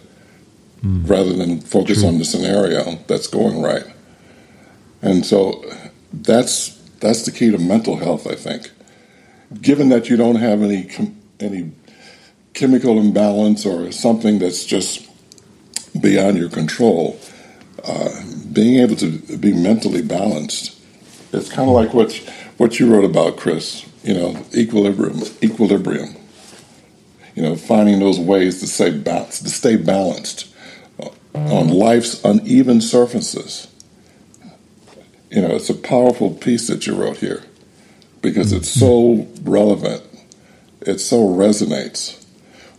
mm. 0.84 1.10
rather 1.10 1.34
than 1.34 1.62
focus 1.62 2.00
True. 2.00 2.10
on 2.10 2.18
the 2.18 2.26
scenario 2.26 2.96
that's 3.08 3.28
going 3.28 3.62
right. 3.62 3.86
And 5.02 5.26
so 5.26 5.64
that's 6.14 6.78
that's 7.00 7.26
the 7.26 7.32
key 7.32 7.52
to 7.52 7.58
mental 7.58 7.98
health, 7.98 8.28
I 8.28 8.36
think. 8.36 8.70
Given 9.62 9.90
that 9.90 10.10
you 10.10 10.18
don't 10.18 10.36
have 10.36 10.62
any 10.62 10.90
any 11.40 11.72
chemical 12.54 13.00
imbalance 13.00 13.66
or 13.66 13.92
something 13.92 14.40
that's 14.40 14.66
just 14.66 15.08
beyond 16.00 16.38
your 16.38 16.50
control, 16.50 17.20
uh, 17.84 18.10
being 18.52 18.80
able 18.80 18.96
to 18.98 19.38
be 19.38 19.54
mentally 19.54 20.02
balanced, 20.02 20.80
it's 21.34 21.50
kind 21.50 21.70
of 21.70 21.76
like 21.76 21.94
what 21.94 22.14
what 22.58 22.80
you 22.80 22.94
wrote 22.94 23.06
about, 23.06 23.38
Chris. 23.38 23.88
You 24.04 24.14
know, 24.16 24.46
equilibrium, 24.56 25.22
equilibrium. 25.44 26.16
You 27.36 27.44
know, 27.44 27.56
finding 27.56 28.00
those 28.00 28.20
ways 28.20 28.60
to 28.60 28.68
stay 28.68 28.92
balanced, 28.92 29.44
to 29.44 29.50
stay 29.50 29.78
balanced 29.78 30.51
on 31.34 31.70
life's 31.70 32.24
uneven 32.24 32.82
surfaces. 32.82 33.68
You 35.30 35.42
know, 35.42 35.56
it's 35.56 35.70
a 35.70 35.76
powerful 35.76 36.34
piece 36.34 36.68
that 36.68 36.86
you 36.86 36.96
wrote 36.96 37.18
here 37.18 37.44
because 38.22 38.52
it's 38.52 38.70
so 38.70 39.28
relevant. 39.44 40.04
It 40.82 41.00
so 41.00 41.28
resonates 41.28 42.26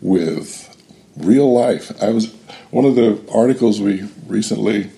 with 0.01 0.69
real 1.17 1.53
life. 1.53 1.93
I 2.03 2.11
was 2.11 2.33
one 2.71 2.85
of 2.85 2.95
the 2.95 3.23
articles 3.33 3.81
we 3.81 4.09
recently 4.27 4.91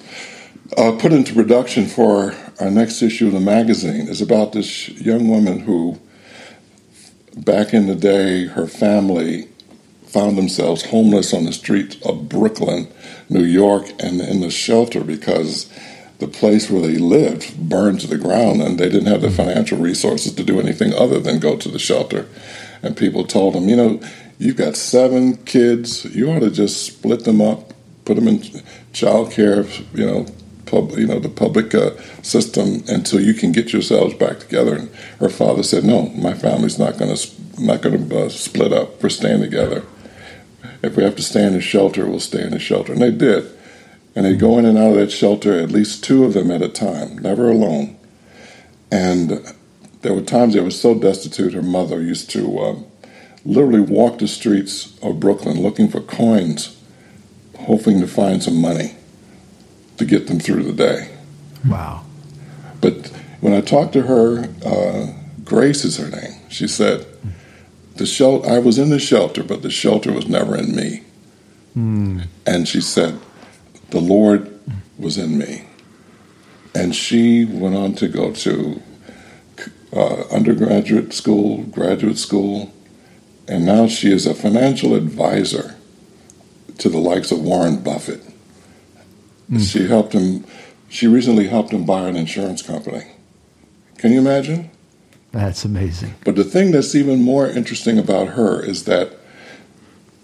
uh, 0.76 0.96
put 0.99 1.12
into 1.12 1.34
production 1.34 1.87
for 1.87 2.34
our 2.61 2.70
next 2.70 3.02
issue 3.02 3.26
of 3.26 3.32
the 3.32 3.40
magazine 3.40 4.08
is 4.08 4.20
about 4.20 4.52
this 4.52 4.88
young 4.88 5.28
woman 5.28 5.61
who, 5.61 6.00
back 7.37 7.75
in 7.75 7.87
the 7.87 7.94
day, 7.94 8.46
her 8.46 8.66
family 8.66 9.49
found 10.14 10.38
themselves 10.38 10.85
homeless 10.85 11.35
on 11.35 11.44
the 11.44 11.52
streets 11.52 11.97
of 12.06 12.28
Brooklyn, 12.28 12.87
New 13.28 13.42
York, 13.42 13.90
and 13.99 14.21
in 14.21 14.40
the 14.40 14.50
shelter 14.50 15.02
because 15.02 15.68
the 16.21 16.28
place 16.28 16.71
where 16.71 16.83
they 16.83 16.99
lived 16.99 17.59
burned 17.68 18.00
to 18.00 18.06
the 18.06 18.16
ground 18.16 18.62
and 18.62 18.78
they 18.78 18.88
didn't 18.88 19.09
have 19.09 19.23
the 19.23 19.30
financial 19.30 19.76
resources 19.76 20.33
to 20.33 20.44
do 20.44 20.61
anything 20.61 20.94
other 20.94 21.18
than 21.18 21.40
go 21.40 21.56
to 21.56 21.68
the 21.68 21.80
shelter. 21.80 22.28
And 22.80 22.97
people 22.97 23.25
told 23.25 23.54
them, 23.54 23.68
you 23.68 23.75
know, 23.75 24.00
you've 24.38 24.56
got 24.56 24.76
seven 24.76 25.37
kids, 25.38 26.04
you 26.04 26.30
ought 26.30 26.40
to 26.40 26.50
just 26.50 26.87
split 26.87 27.25
them 27.25 27.40
up, 27.40 27.73
put 28.04 28.14
them 28.14 28.28
in 28.28 28.40
child 28.92 29.33
care, 29.33 29.64
you 29.92 30.06
know, 30.06 30.26
pub, 30.66 30.92
you 30.92 31.09
know, 31.09 31.18
the 31.18 31.28
public 31.28 31.75
uh, 31.75 31.90
system 32.23 32.85
until 32.87 33.21
you 33.21 33.35
can 33.35 33.50
get 33.50 33.73
yourselves 33.73 34.14
back 34.14 34.38
together. 34.38 34.76
And 34.76 34.94
her 35.18 35.28
father 35.28 35.64
said, 35.64 35.83
no, 35.83 36.02
my 36.11 36.35
family's 36.35 36.78
not 36.78 36.99
going 36.99 37.16
to 37.16 37.30
not 37.59 37.83
going 37.83 38.09
to 38.09 38.26
uh, 38.26 38.28
split 38.28 38.73
up. 38.73 39.02
We're 39.02 39.09
staying 39.09 39.40
together 39.40 39.85
if 40.84 40.96
we 40.96 41.02
have 41.02 41.16
to 41.16 41.22
stay 41.22 41.44
in 41.44 41.54
a 41.54 41.60
shelter, 41.60 42.06
we'll 42.06 42.20
stay 42.20 42.42
in 42.42 42.52
a 42.52 42.58
shelter. 42.58 42.92
And 42.92 43.02
they 43.02 43.10
did. 43.10 43.50
And 44.14 44.24
they'd 44.24 44.38
go 44.38 44.58
in 44.58 44.64
and 44.64 44.78
out 44.78 44.90
of 44.90 44.96
that 44.96 45.10
shelter, 45.10 45.58
at 45.58 45.70
least 45.70 46.04
two 46.04 46.24
of 46.24 46.34
them 46.34 46.50
at 46.50 46.62
a 46.62 46.68
time, 46.68 47.18
never 47.18 47.50
alone. 47.50 47.96
And 48.90 49.54
there 50.02 50.14
were 50.14 50.22
times 50.22 50.54
they 50.54 50.60
were 50.60 50.70
so 50.70 50.94
destitute, 50.94 51.54
her 51.54 51.62
mother 51.62 52.00
used 52.00 52.30
to 52.30 52.60
um, 52.60 52.86
literally 53.44 53.80
walk 53.80 54.18
the 54.18 54.28
streets 54.28 54.96
of 55.02 55.18
Brooklyn 55.18 55.60
looking 55.60 55.88
for 55.88 56.00
coins, 56.00 56.80
hoping 57.58 58.00
to 58.00 58.06
find 58.06 58.42
some 58.42 58.60
money 58.60 58.96
to 59.96 60.04
get 60.04 60.26
them 60.28 60.38
through 60.38 60.62
the 60.62 60.72
day. 60.72 61.10
Wow. 61.66 62.04
But 62.80 63.08
when 63.40 63.52
I 63.52 63.60
talked 63.60 63.92
to 63.94 64.02
her, 64.02 64.48
uh, 64.64 65.12
Grace 65.44 65.84
is 65.84 65.96
her 65.96 66.08
name, 66.08 66.40
she 66.48 66.68
said, 66.68 67.06
the 67.96 68.06
shelter, 68.06 68.48
I 68.48 68.58
was 68.58 68.78
in 68.78 68.90
the 68.90 68.98
shelter, 68.98 69.42
but 69.42 69.62
the 69.62 69.70
shelter 69.70 70.12
was 70.12 70.28
never 70.28 70.56
in 70.56 70.74
me. 70.74 71.02
Mm. 71.76 72.26
And 72.46 72.68
she 72.68 72.80
said, 72.80 73.18
the 73.90 74.00
Lord 74.00 74.58
was 74.98 75.18
in 75.18 75.38
me. 75.38 75.64
And 76.74 76.94
she 76.94 77.44
went 77.44 77.76
on 77.76 77.94
to 77.94 78.08
go 78.08 78.32
to 78.32 78.82
uh, 79.92 80.24
undergraduate 80.32 81.12
school, 81.12 81.62
graduate 81.64 82.18
school, 82.18 82.72
and 83.46 83.64
now 83.64 83.86
she 83.86 84.10
is 84.10 84.26
a 84.26 84.34
financial 84.34 84.94
advisor 84.94 85.76
to 86.78 86.88
the 86.88 86.98
likes 86.98 87.30
of 87.30 87.40
Warren 87.40 87.82
Buffett. 87.82 88.22
Mm. 89.50 89.60
She 89.60 89.86
helped 89.86 90.12
him, 90.12 90.44
she 90.88 91.06
recently 91.06 91.46
helped 91.46 91.72
him 91.72 91.84
buy 91.84 92.08
an 92.08 92.16
insurance 92.16 92.62
company. 92.62 93.04
Can 93.98 94.12
you 94.12 94.18
imagine? 94.18 94.70
That's 95.34 95.64
amazing. 95.64 96.14
But 96.24 96.36
the 96.36 96.44
thing 96.44 96.70
that's 96.70 96.94
even 96.94 97.20
more 97.20 97.48
interesting 97.48 97.98
about 97.98 98.28
her 98.28 98.64
is 98.64 98.84
that 98.84 99.16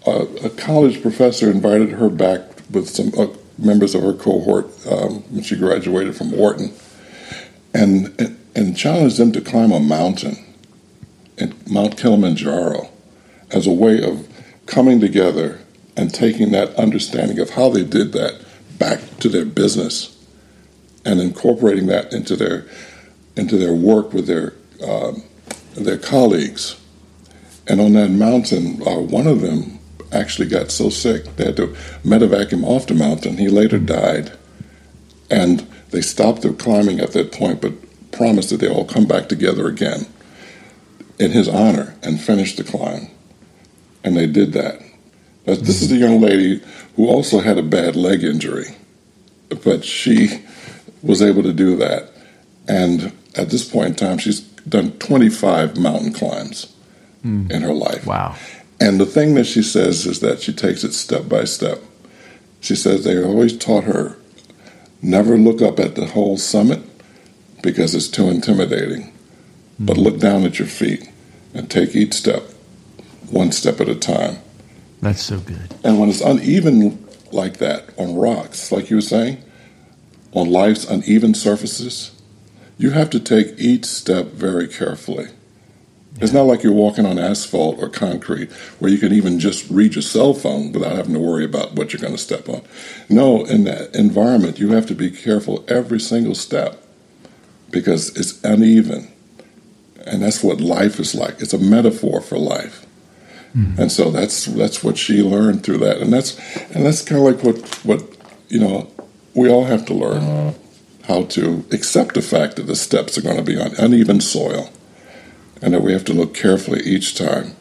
a, 0.07 0.21
a 0.45 0.49
college 0.49 1.01
professor 1.01 1.51
invited 1.51 1.91
her 1.91 2.09
back 2.09 2.39
with 2.71 2.87
some 2.87 3.11
uh, 3.19 3.27
members 3.57 3.93
of 3.93 4.03
her 4.03 4.13
cohort 4.13 4.67
um, 4.87 5.21
when 5.29 5.43
she 5.43 5.57
graduated 5.57 6.15
from 6.15 6.31
Wharton, 6.31 6.71
and, 7.73 8.15
and 8.19 8.37
and 8.55 8.77
challenged 8.77 9.17
them 9.17 9.33
to 9.33 9.41
climb 9.41 9.73
a 9.73 9.81
mountain, 9.81 10.37
Mount 11.69 11.97
Kilimanjaro, 11.97 12.89
as 13.49 13.67
a 13.67 13.71
way 13.71 14.01
of 14.01 14.27
coming 14.65 15.01
together 15.01 15.59
and 15.97 16.13
taking 16.13 16.51
that 16.51 16.73
understanding 16.75 17.39
of 17.39 17.51
how 17.51 17.69
they 17.69 17.83
did 17.83 18.13
that 18.13 18.45
back 18.79 19.01
to 19.19 19.27
their 19.27 19.45
business, 19.45 20.17
and 21.03 21.19
incorporating 21.19 21.87
that 21.87 22.13
into 22.13 22.37
their 22.37 22.65
into 23.35 23.57
their 23.57 23.73
work 23.73 24.13
with 24.13 24.27
their 24.27 24.53
um, 24.83 25.23
their 25.75 25.97
colleagues. 25.97 26.79
And 27.67 27.79
on 27.79 27.93
that 27.93 28.09
mountain, 28.09 28.81
uh, 28.85 28.99
one 28.99 29.27
of 29.27 29.41
them 29.41 29.79
actually 30.11 30.47
got 30.47 30.71
so 30.71 30.89
sick 30.89 31.23
they 31.37 31.45
had 31.45 31.55
to 31.57 31.67
medevac 32.03 32.51
him 32.51 32.65
off 32.65 32.87
the 32.87 32.93
mountain. 32.93 33.37
He 33.37 33.47
later 33.47 33.79
died. 33.79 34.31
And 35.29 35.61
they 35.91 36.01
stopped 36.01 36.41
their 36.41 36.53
climbing 36.53 36.99
at 36.99 37.13
that 37.13 37.31
point, 37.31 37.61
but 37.61 37.73
promised 38.11 38.49
that 38.49 38.57
they'll 38.57 38.73
all 38.73 38.85
come 38.85 39.05
back 39.05 39.29
together 39.29 39.67
again 39.67 40.05
in 41.17 41.31
his 41.31 41.47
honor 41.47 41.95
and 42.03 42.19
finish 42.19 42.55
the 42.55 42.63
climb. 42.63 43.09
And 44.03 44.17
they 44.17 44.27
did 44.27 44.53
that. 44.53 44.81
But 45.45 45.59
this 45.59 45.81
is 45.81 45.91
a 45.91 45.95
young 45.95 46.19
lady 46.19 46.61
who 46.95 47.07
also 47.07 47.39
had 47.39 47.57
a 47.57 47.63
bad 47.63 47.95
leg 47.95 48.23
injury, 48.23 48.75
but 49.63 49.85
she 49.85 50.43
was 51.01 51.21
able 51.21 51.43
to 51.43 51.53
do 51.53 51.75
that. 51.77 52.09
And 52.67 53.11
at 53.35 53.49
this 53.49 53.67
point 53.67 53.89
in 53.89 53.95
time, 53.95 54.17
she's 54.17 54.41
done 54.67 54.91
25 54.99 55.77
mountain 55.77 56.13
climbs 56.13 56.73
mm. 57.25 57.49
in 57.51 57.61
her 57.61 57.73
life. 57.73 58.05
Wow. 58.05 58.35
And 58.79 58.99
the 58.99 59.05
thing 59.05 59.35
that 59.35 59.45
she 59.45 59.61
says 59.61 60.05
is 60.05 60.19
that 60.21 60.41
she 60.41 60.53
takes 60.53 60.83
it 60.83 60.93
step 60.93 61.29
by 61.29 61.43
step. 61.43 61.79
She 62.61 62.75
says 62.75 63.03
they 63.03 63.21
always 63.21 63.57
taught 63.57 63.83
her 63.85 64.17
never 65.01 65.37
look 65.37 65.61
up 65.61 65.79
at 65.79 65.95
the 65.95 66.05
whole 66.07 66.37
summit 66.37 66.79
because 67.63 67.95
it's 67.95 68.07
too 68.07 68.29
intimidating, 68.29 69.03
mm. 69.03 69.11
but 69.79 69.97
look 69.97 70.19
down 70.19 70.43
at 70.43 70.59
your 70.59 70.67
feet 70.67 71.09
and 71.53 71.69
take 71.69 71.95
each 71.95 72.13
step 72.13 72.43
one 73.29 73.51
step 73.51 73.79
at 73.79 73.89
a 73.89 73.95
time. 73.95 74.37
That's 75.01 75.21
so 75.21 75.39
good. 75.39 75.73
And 75.83 75.99
when 75.99 76.09
it's 76.09 76.21
uneven 76.21 77.07
like 77.31 77.57
that 77.57 77.89
on 77.97 78.15
rocks, 78.15 78.71
like 78.71 78.89
you 78.89 78.97
were 78.97 79.01
saying, 79.01 79.41
on 80.33 80.49
life's 80.49 80.85
uneven 80.85 81.33
surfaces, 81.33 82.11
you 82.81 82.91
have 82.91 83.09
to 83.11 83.19
take 83.19 83.59
each 83.59 83.85
step 83.85 84.27
very 84.27 84.67
carefully 84.67 85.27
It's 86.19 86.33
not 86.33 86.43
like 86.43 86.61
you're 86.61 86.73
walking 86.73 87.05
on 87.05 87.17
asphalt 87.17 87.79
or 87.79 87.89
concrete 87.89 88.51
where 88.79 88.91
you 88.91 88.97
can 88.97 89.13
even 89.13 89.39
just 89.39 89.69
read 89.69 89.95
your 89.95 90.01
cell 90.01 90.33
phone 90.33 90.71
without 90.71 90.95
having 90.95 91.13
to 91.13 91.19
worry 91.19 91.45
about 91.45 91.73
what 91.73 91.93
you're 91.93 92.01
going 92.01 92.13
to 92.13 92.19
step 92.19 92.49
on. 92.49 92.61
No, 93.09 93.45
in 93.45 93.63
that 93.63 93.95
environment, 93.95 94.59
you 94.59 94.69
have 94.71 94.85
to 94.87 94.95
be 94.95 95.09
careful 95.09 95.63
every 95.67 95.99
single 95.99 96.35
step 96.35 96.83
because 97.71 98.15
it's 98.17 98.43
uneven. 98.43 99.11
And 100.05 100.21
that's 100.21 100.43
what 100.43 100.59
life 100.59 100.99
is 100.99 101.15
like. 101.15 101.41
It's 101.41 101.53
a 101.53 101.57
metaphor 101.57 102.21
for 102.21 102.37
life. 102.37 102.85
Mm-hmm. 103.55 103.81
And 103.81 103.91
so 103.91 104.11
that's 104.11 104.45
that's 104.45 104.83
what 104.83 104.97
she 104.97 105.21
learned 105.21 105.63
through 105.63 105.79
that. 105.79 105.97
And 105.97 106.11
that's 106.11 106.37
and 106.71 106.85
that's 106.85 107.01
kind 107.01 107.19
of 107.19 107.25
like 107.33 107.43
what 107.43 107.57
what 107.85 108.03
you 108.49 108.59
know 108.59 108.89
we 109.33 109.49
all 109.49 109.65
have 109.65 109.85
to 109.87 109.93
learn 109.93 110.53
how 111.07 111.23
to 111.23 111.65
accept 111.71 112.13
the 112.13 112.21
fact 112.21 112.55
that 112.55 112.67
the 112.67 112.75
steps 112.75 113.17
are 113.17 113.21
going 113.21 113.37
to 113.37 113.43
be 113.43 113.59
on 113.59 113.75
uneven 113.77 114.21
soil 114.21 114.69
and 115.61 115.73
that 115.73 115.81
we 115.81 115.93
have 115.93 116.05
to 116.05 116.13
look 116.13 116.33
carefully 116.33 116.81
each 116.81 117.15
time, 117.15 117.55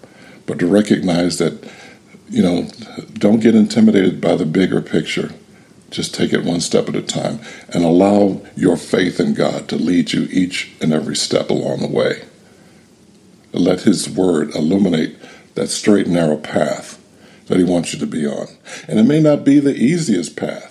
but 0.46 0.58
to 0.58 0.66
recognize 0.66 1.38
that, 1.38 1.68
you 2.28 2.42
know, 2.42 2.68
don't 3.14 3.40
get 3.40 3.54
intimidated 3.54 4.20
by 4.20 4.36
the 4.36 4.46
bigger 4.46 4.80
picture. 4.80 5.32
Just 5.90 6.14
take 6.14 6.32
it 6.32 6.44
one 6.44 6.60
step 6.60 6.88
at 6.88 6.96
a 6.96 7.02
time 7.02 7.40
and 7.68 7.84
allow 7.84 8.40
your 8.56 8.76
faith 8.76 9.18
in 9.18 9.34
God 9.34 9.68
to 9.68 9.76
lead 9.76 10.12
you 10.12 10.28
each 10.30 10.72
and 10.80 10.92
every 10.92 11.16
step 11.16 11.50
along 11.50 11.80
the 11.80 11.88
way. 11.88 12.24
Let 13.52 13.80
His 13.80 14.08
Word 14.08 14.54
illuminate 14.54 15.16
that 15.56 15.68
straight 15.68 16.06
narrow 16.06 16.36
path 16.36 17.02
that 17.46 17.58
He 17.58 17.64
wants 17.64 17.92
you 17.92 17.98
to 17.98 18.06
be 18.06 18.24
on. 18.24 18.46
And 18.86 19.00
it 19.00 19.02
may 19.02 19.20
not 19.20 19.44
be 19.44 19.58
the 19.58 19.74
easiest 19.74 20.36
path. 20.36 20.69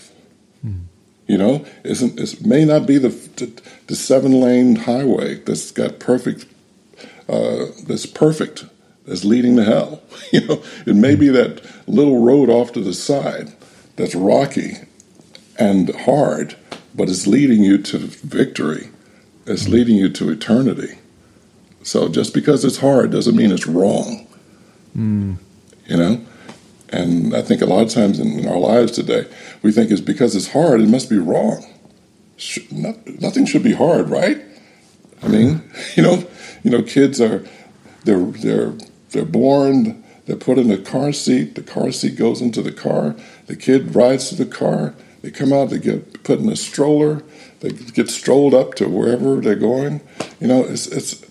You 1.30 1.38
know, 1.38 1.66
isn't 1.84 2.20
it 2.20 2.44
may 2.44 2.66
not 2.66 2.88
be 2.88 2.98
the 2.98 3.10
the, 3.10 3.62
the 3.86 3.96
seven 3.96 4.42
lane 4.42 4.76
highway 4.76 5.36
that's 5.36 5.70
got 5.70 6.00
perfect 6.00 6.46
uh, 7.30 7.68
that's 7.86 8.08
perfect, 8.08 8.66
that's 9.06 9.24
leading 9.24 9.56
to 9.58 9.64
hell. 9.64 10.02
you 10.34 10.46
know, 10.48 10.64
it 10.88 10.96
may 10.96 11.14
be 11.16 11.30
that 11.30 11.62
little 11.88 12.24
road 12.24 12.50
off 12.50 12.74
to 12.74 12.82
the 12.82 12.96
side 12.96 13.54
that's 13.96 14.16
rocky 14.16 14.78
and 15.60 15.94
hard, 16.02 16.56
but 16.96 17.10
it's 17.10 17.28
leading 17.28 17.64
you 17.64 17.78
to 17.78 18.00
victory. 18.00 18.90
It's 19.46 19.68
leading 19.68 19.98
you 19.98 20.10
to 20.10 20.32
eternity. 20.32 20.98
So 21.84 22.10
just 22.10 22.34
because 22.34 22.66
it's 22.66 22.78
hard 22.78 23.12
doesn't 23.12 23.36
mean 23.36 23.52
it's 23.52 23.68
wrong. 23.68 24.28
Mm. 24.98 25.38
You 25.86 25.98
know? 25.98 26.26
And 26.92 27.36
I 27.36 27.42
think 27.42 27.62
a 27.62 27.66
lot 27.66 27.84
of 27.84 27.90
times 27.90 28.20
in 28.20 28.48
our 28.48 28.58
lives 28.58 28.92
today, 28.92 29.26
we 29.62 29.72
think 29.72 29.92
it's 29.92 30.02
because 30.02 30.36
it's 30.36 30.52
hard, 30.52 30.82
it 30.82 30.90
must 30.90 31.10
be 31.10 31.20
wrong. 31.20 31.66
nothing 32.72 33.46
should 33.46 33.64
be 33.64 33.74
hard, 33.74 34.10
right? 34.10 34.42
I 35.22 35.28
mean, 35.28 35.62
you 35.96 36.04
know, 36.04 36.28
you 36.64 36.72
know, 36.72 36.82
kids 36.82 37.22
are 37.22 37.46
they're 38.06 38.26
they're 38.26 38.74
they're 39.10 39.26
born, 39.26 40.04
they're 40.26 40.36
put 40.36 40.58
in 40.58 40.72
a 40.72 40.78
car 40.78 41.12
seat, 41.12 41.56
the 41.56 41.64
car 41.64 41.92
seat 41.92 42.18
goes 42.18 42.42
into 42.42 42.62
the 42.62 42.72
car, 42.72 43.16
the 43.48 43.56
kid 43.56 43.96
rides 43.96 44.30
to 44.30 44.36
the 44.36 44.46
car, 44.46 44.94
they 45.22 45.32
come 45.32 45.52
out, 45.52 45.70
they 45.70 45.80
get 45.80 46.24
put 46.24 46.40
in 46.40 46.50
a 46.50 46.56
stroller, 46.56 47.24
they 47.60 47.70
get 47.70 48.10
strolled 48.10 48.54
up 48.54 48.76
to 48.76 48.88
wherever 48.88 49.38
they're 49.38 49.56
going. 49.56 50.02
You 50.40 50.48
know, 50.48 50.64
it's 50.64 50.88
it's 50.88 51.24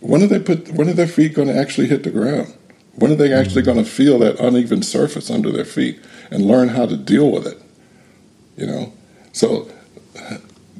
when 0.00 0.22
are 0.22 0.26
they 0.26 0.40
put 0.40 0.70
when 0.72 0.88
are 0.88 0.94
their 0.94 1.06
feet 1.06 1.34
going 1.34 1.48
to 1.48 1.58
actually 1.58 1.86
hit 1.88 2.02
the 2.02 2.10
ground? 2.10 2.54
When 2.94 3.10
are 3.10 3.16
they 3.16 3.32
actually 3.32 3.62
going 3.62 3.78
to 3.78 3.88
feel 3.88 4.18
that 4.18 4.38
uneven 4.38 4.82
surface 4.82 5.30
under 5.30 5.50
their 5.50 5.64
feet 5.64 6.00
and 6.30 6.44
learn 6.44 6.68
how 6.68 6.86
to 6.86 6.96
deal 6.96 7.30
with 7.30 7.46
it? 7.46 7.58
You 8.56 8.66
know, 8.66 8.92
so 9.32 9.70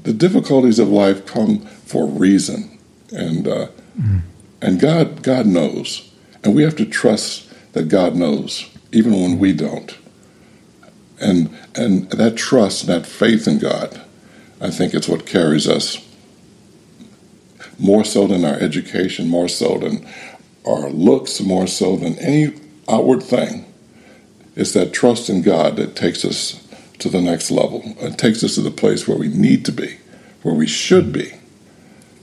the 0.02 0.12
difficulties 0.12 0.78
of 0.78 0.88
life 0.88 1.26
come 1.26 1.60
for 1.60 2.04
a 2.04 2.10
reason, 2.10 2.78
and 3.10 3.48
uh, 3.48 3.68
mm. 3.98 4.20
and 4.60 4.80
God 4.80 5.22
God 5.22 5.46
knows, 5.46 6.10
and 6.44 6.54
we 6.54 6.62
have 6.62 6.76
to 6.76 6.86
trust 6.86 7.50
that 7.72 7.88
God 7.88 8.14
knows, 8.14 8.70
even 8.92 9.12
when 9.14 9.38
we 9.38 9.52
don't. 9.52 9.96
And 11.20 11.56
and 11.74 12.10
that 12.10 12.36
trust, 12.36 12.86
that 12.86 13.06
faith 13.06 13.46
in 13.46 13.58
God, 13.58 14.02
I 14.60 14.70
think 14.70 14.92
it's 14.92 15.08
what 15.08 15.24
carries 15.24 15.68
us 15.68 16.06
more 17.78 18.04
so 18.04 18.26
than 18.26 18.44
our 18.44 18.54
education, 18.54 19.28
more 19.28 19.48
so 19.48 19.78
than 19.78 20.06
our 20.66 20.90
looks, 20.90 21.40
more 21.40 21.66
so 21.66 21.96
than 21.96 22.18
any 22.18 22.54
outward 22.88 23.22
thing. 23.22 23.66
It's 24.54 24.72
that 24.72 24.92
trust 24.92 25.28
in 25.28 25.42
God 25.42 25.76
that 25.76 25.96
takes 25.96 26.24
us 26.24 26.66
to 26.98 27.08
the 27.08 27.20
next 27.20 27.50
level. 27.50 27.82
It 27.98 28.18
takes 28.18 28.44
us 28.44 28.54
to 28.56 28.60
the 28.60 28.70
place 28.70 29.08
where 29.08 29.18
we 29.18 29.28
need 29.28 29.64
to 29.64 29.72
be, 29.72 29.98
where 30.42 30.54
we 30.54 30.66
should 30.66 31.12
be, 31.12 31.32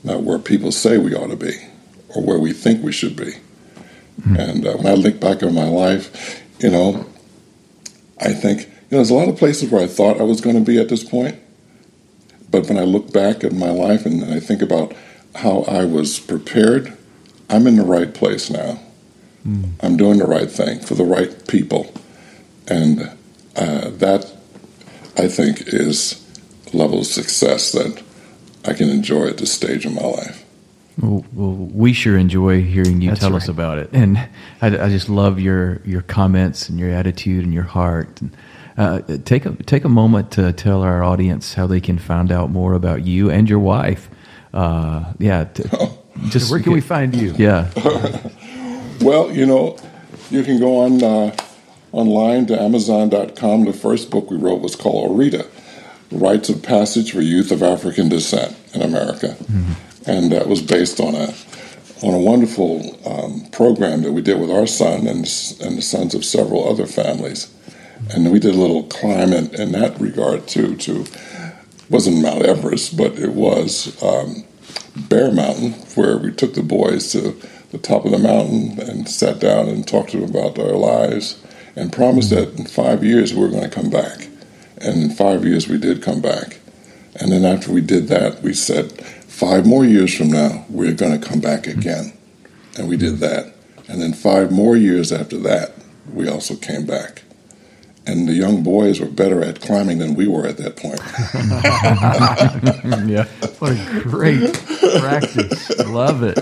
not 0.03 0.23
where 0.23 0.39
people 0.39 0.71
say 0.71 0.97
we 0.97 1.15
ought 1.15 1.27
to 1.27 1.35
be 1.35 1.67
or 2.15 2.23
where 2.23 2.39
we 2.39 2.53
think 2.53 2.83
we 2.83 2.91
should 2.91 3.15
be. 3.15 3.33
Mm-hmm. 4.21 4.35
And 4.35 4.67
uh, 4.67 4.73
when 4.73 4.87
I 4.87 4.93
look 4.93 5.19
back 5.19 5.43
on 5.43 5.53
my 5.53 5.67
life, 5.67 6.43
you 6.59 6.69
know, 6.69 7.05
I 8.19 8.33
think, 8.33 8.61
you 8.61 8.67
know, 8.67 8.97
there's 8.97 9.09
a 9.09 9.15
lot 9.15 9.29
of 9.29 9.37
places 9.37 9.69
where 9.69 9.83
I 9.83 9.87
thought 9.87 10.19
I 10.19 10.23
was 10.23 10.41
going 10.41 10.55
to 10.55 10.61
be 10.61 10.79
at 10.79 10.89
this 10.89 11.03
point. 11.03 11.39
But 12.51 12.67
when 12.67 12.77
I 12.77 12.83
look 12.83 13.13
back 13.13 13.43
at 13.43 13.53
my 13.53 13.69
life 13.69 14.05
and 14.05 14.23
I 14.25 14.39
think 14.39 14.61
about 14.61 14.93
how 15.35 15.61
I 15.63 15.85
was 15.85 16.19
prepared, 16.19 16.97
I'm 17.49 17.67
in 17.67 17.75
the 17.75 17.83
right 17.83 18.13
place 18.13 18.49
now. 18.49 18.79
Mm. 19.45 19.71
I'm 19.81 19.97
doing 19.97 20.19
the 20.19 20.27
right 20.27 20.49
thing 20.49 20.79
for 20.79 20.95
the 20.95 21.03
right 21.03 21.47
people. 21.47 21.91
And 22.67 23.11
uh, 23.55 23.89
that 23.89 24.31
I 25.17 25.27
think 25.27 25.63
is 25.67 26.25
a 26.71 26.77
level 26.77 26.99
of 26.99 27.07
success 27.07 27.71
that 27.71 28.03
I 28.65 28.73
can 28.73 28.89
enjoy 28.89 29.27
at 29.27 29.37
this 29.37 29.51
stage 29.51 29.85
of 29.85 29.93
my 29.93 30.03
life. 30.03 30.45
Well, 31.01 31.25
well 31.33 31.53
we 31.53 31.93
sure 31.93 32.17
enjoy 32.17 32.61
hearing 32.61 33.01
you 33.01 33.09
That's 33.09 33.21
tell 33.21 33.31
right. 33.31 33.41
us 33.41 33.47
about 33.47 33.79
it, 33.79 33.89
and 33.93 34.17
I, 34.61 34.67
I, 34.67 34.89
just 34.89 35.07
love 35.07 35.39
your 35.39 35.81
your 35.85 36.01
comments 36.01 36.67
and 36.67 36.77
your 36.77 36.89
attitude 36.89 37.45
and 37.45 37.53
your 37.53 37.63
heart. 37.63 38.21
And, 38.21 38.35
uh, 38.77 39.01
take 39.23 39.45
a 39.45 39.51
take 39.63 39.85
a 39.85 39.89
moment 39.89 40.31
to 40.31 40.53
tell 40.53 40.81
our 40.83 41.03
audience 41.03 41.53
how 41.53 41.67
they 41.67 41.79
can 41.79 41.97
find 41.97 42.31
out 42.31 42.49
more 42.49 42.73
about 42.73 43.05
you 43.05 43.29
and 43.29 43.49
your 43.49 43.59
wife. 43.59 44.09
Uh, 44.53 45.13
yeah, 45.19 45.45
to, 45.45 45.91
just 46.29 46.51
where 46.51 46.59
can 46.59 46.73
we 46.73 46.81
find 46.81 47.15
you? 47.15 47.33
Yeah. 47.37 47.71
well, 49.01 49.31
you 49.31 49.45
know, 49.45 49.77
you 50.29 50.43
can 50.43 50.59
go 50.59 50.79
on. 50.81 51.03
Uh, 51.03 51.35
online 51.91 52.45
to 52.47 52.61
Amazon.com. 52.61 53.65
The 53.65 53.73
first 53.73 54.09
book 54.09 54.29
we 54.29 54.37
wrote 54.37 54.61
was 54.61 54.75
called 54.75 55.11
Orita 55.11 55.47
Rites 56.11 56.49
of 56.49 56.63
Passage 56.63 57.11
for 57.11 57.21
Youth 57.21 57.51
of 57.51 57.63
African 57.63 58.09
Descent 58.09 58.55
in 58.73 58.81
America. 58.81 59.27
Mm-hmm. 59.27 60.09
And 60.09 60.31
that 60.31 60.47
was 60.47 60.61
based 60.61 60.99
on 60.99 61.15
a 61.15 61.33
on 62.01 62.13
a 62.13 62.19
wonderful 62.19 62.97
um, 63.05 63.45
program 63.51 64.03
that 64.03 64.13
we 64.13 64.21
did 64.21 64.39
with 64.39 64.49
our 64.49 64.65
son 64.65 65.05
and, 65.05 65.17
and 65.17 65.77
the 65.77 65.81
sons 65.81 66.15
of 66.15 66.23
several 66.23 66.69
other 66.69 66.85
families. 66.85 67.53
And 68.11 68.31
we 68.31 68.39
did 68.39 68.55
a 68.55 68.57
little 68.57 68.83
climb 68.83 69.33
in, 69.33 69.53
in 69.53 69.73
that 69.73 69.99
regard 69.99 70.47
too. 70.47 70.77
To 70.77 71.05
wasn't 71.89 72.21
Mount 72.21 72.43
Everest, 72.43 72.95
but 72.95 73.19
it 73.19 73.33
was 73.33 74.01
um, 74.01 74.45
Bear 75.07 75.31
Mountain, 75.31 75.73
where 75.95 76.17
we 76.17 76.31
took 76.31 76.53
the 76.53 76.63
boys 76.63 77.11
to 77.11 77.39
the 77.71 77.77
top 77.77 78.05
of 78.05 78.11
the 78.11 78.17
mountain 78.17 78.79
and 78.79 79.07
sat 79.07 79.39
down 79.39 79.67
and 79.67 79.87
talked 79.87 80.11
to 80.11 80.19
them 80.19 80.29
about 80.29 80.55
their 80.55 80.73
lives 80.73 81.41
and 81.75 81.93
promised 81.93 82.31
that 82.31 82.57
in 82.57 82.65
five 82.65 83.03
years 83.03 83.33
we 83.33 83.41
were 83.41 83.49
going 83.49 83.69
to 83.69 83.69
come 83.69 83.89
back. 83.89 84.27
And 84.77 85.03
in 85.03 85.09
five 85.11 85.45
years 85.45 85.67
we 85.67 85.77
did 85.77 86.01
come 86.01 86.21
back. 86.21 86.59
And 87.15 87.31
then 87.31 87.45
after 87.45 87.71
we 87.71 87.81
did 87.81 88.07
that, 88.07 88.41
we 88.41 88.53
said, 88.53 88.91
five 89.39 89.65
more 89.65 89.85
years 89.85 90.15
from 90.15 90.29
now, 90.29 90.65
we're 90.69 90.93
going 90.93 91.19
to 91.19 91.27
come 91.27 91.39
back 91.39 91.67
again. 91.67 92.13
And 92.77 92.87
we 92.87 92.97
did 92.97 93.17
that. 93.19 93.53
And 93.87 94.01
then 94.01 94.13
five 94.13 94.51
more 94.51 94.75
years 94.75 95.11
after 95.11 95.37
that, 95.39 95.73
we 96.11 96.27
also 96.27 96.55
came 96.55 96.85
back. 96.85 97.23
And 98.09 98.27
the 98.27 98.33
young 98.33 98.63
boys 98.63 98.99
were 98.99 99.05
better 99.05 99.43
at 99.43 99.61
climbing 99.61 99.99
than 99.99 100.15
we 100.15 100.27
were 100.27 100.47
at 100.47 100.57
that 100.57 100.77
point. 100.77 100.99
yeah. 103.07 103.25
What 103.59 103.73
a 103.73 104.01
great 104.01 104.51
practice. 104.99 105.77
Love 105.85 106.23
it. 106.23 106.39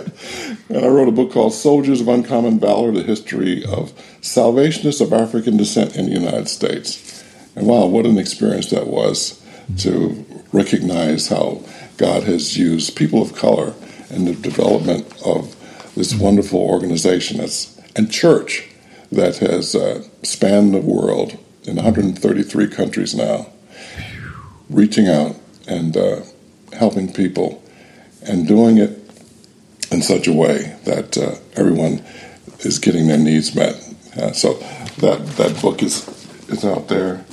And 0.69 0.86
I 0.86 0.88
wrote 0.88 1.10
a 1.10 1.12
book 1.12 1.34
called 1.34 1.53
Soldiers 1.53 1.99
of 1.99 2.08
Uncommon 2.08 2.58
Valor 2.62 2.93
The 2.93 3.03
History 3.03 3.65
of 3.65 3.91
Salvationists 4.21 5.01
of 5.01 5.12
African 5.12 5.58
Descent 5.58 5.97
in 5.97 6.06
the 6.06 6.13
United 6.13 6.47
States. 6.47 7.21
And 7.58 7.67
wow, 7.67 7.86
what 7.86 8.06
an 8.06 8.17
experience 8.17 8.69
that 8.69 8.88
was 8.88 9.43
to 9.80 10.25
recognize 10.53 11.27
how 11.27 11.63
God 11.97 12.23
has 12.23 12.56
used 12.58 12.95
people 12.95 13.21
of 13.21 13.36
color 13.36 13.73
in 14.10 14.23
the 14.23 14.36
development 14.36 15.06
of 15.25 15.53
this 15.95 16.15
wonderful 16.15 16.62
organization 16.62 17.39
that's, 17.39 17.77
and 17.97 18.10
church 18.10 18.69
that 19.12 19.39
has 19.39 19.75
uh, 19.75 20.01
spanned 20.23 20.73
the 20.73 20.80
world 20.80 21.38
in 21.67 21.75
133 21.75 22.67
countries 22.69 23.13
now, 23.13 23.47
reaching 24.69 25.08
out 25.08 25.36
and 25.67 25.95
uh, 25.95 26.21
helping 26.73 27.12
people 27.12 27.62
and 28.23 28.47
doing 28.47 28.77
it 28.77 28.99
in 29.91 30.01
such 30.01 30.27
a 30.27 30.34
way 30.34 30.75
that 30.86 31.17
uh, 31.17 31.36
everyone 31.60 32.01
is 32.60 32.80
getting 32.80 33.08
their 33.08 33.17
needs 33.17 33.53
met. 33.53 33.75
Uh, 34.17 34.32
so 34.32 34.53
that 34.97 35.23
that 35.38 35.62
book 35.62 35.84
is 35.84 36.08
is 36.49 36.65
out 36.65 36.88
there, 36.88 37.23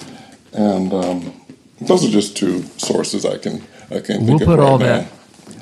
and 0.53 0.93
um, 0.93 1.33
those 1.81 2.05
are 2.05 2.11
just 2.11 2.37
two 2.37 2.63
sources 2.77 3.25
I 3.25 3.39
can 3.39 3.63
I 3.91 4.01
can. 4.01 4.27
We'll 4.27 4.39
put 4.39 4.59
right 4.59 4.59
all 4.59 4.79
now. 4.79 4.85
that 4.85 5.14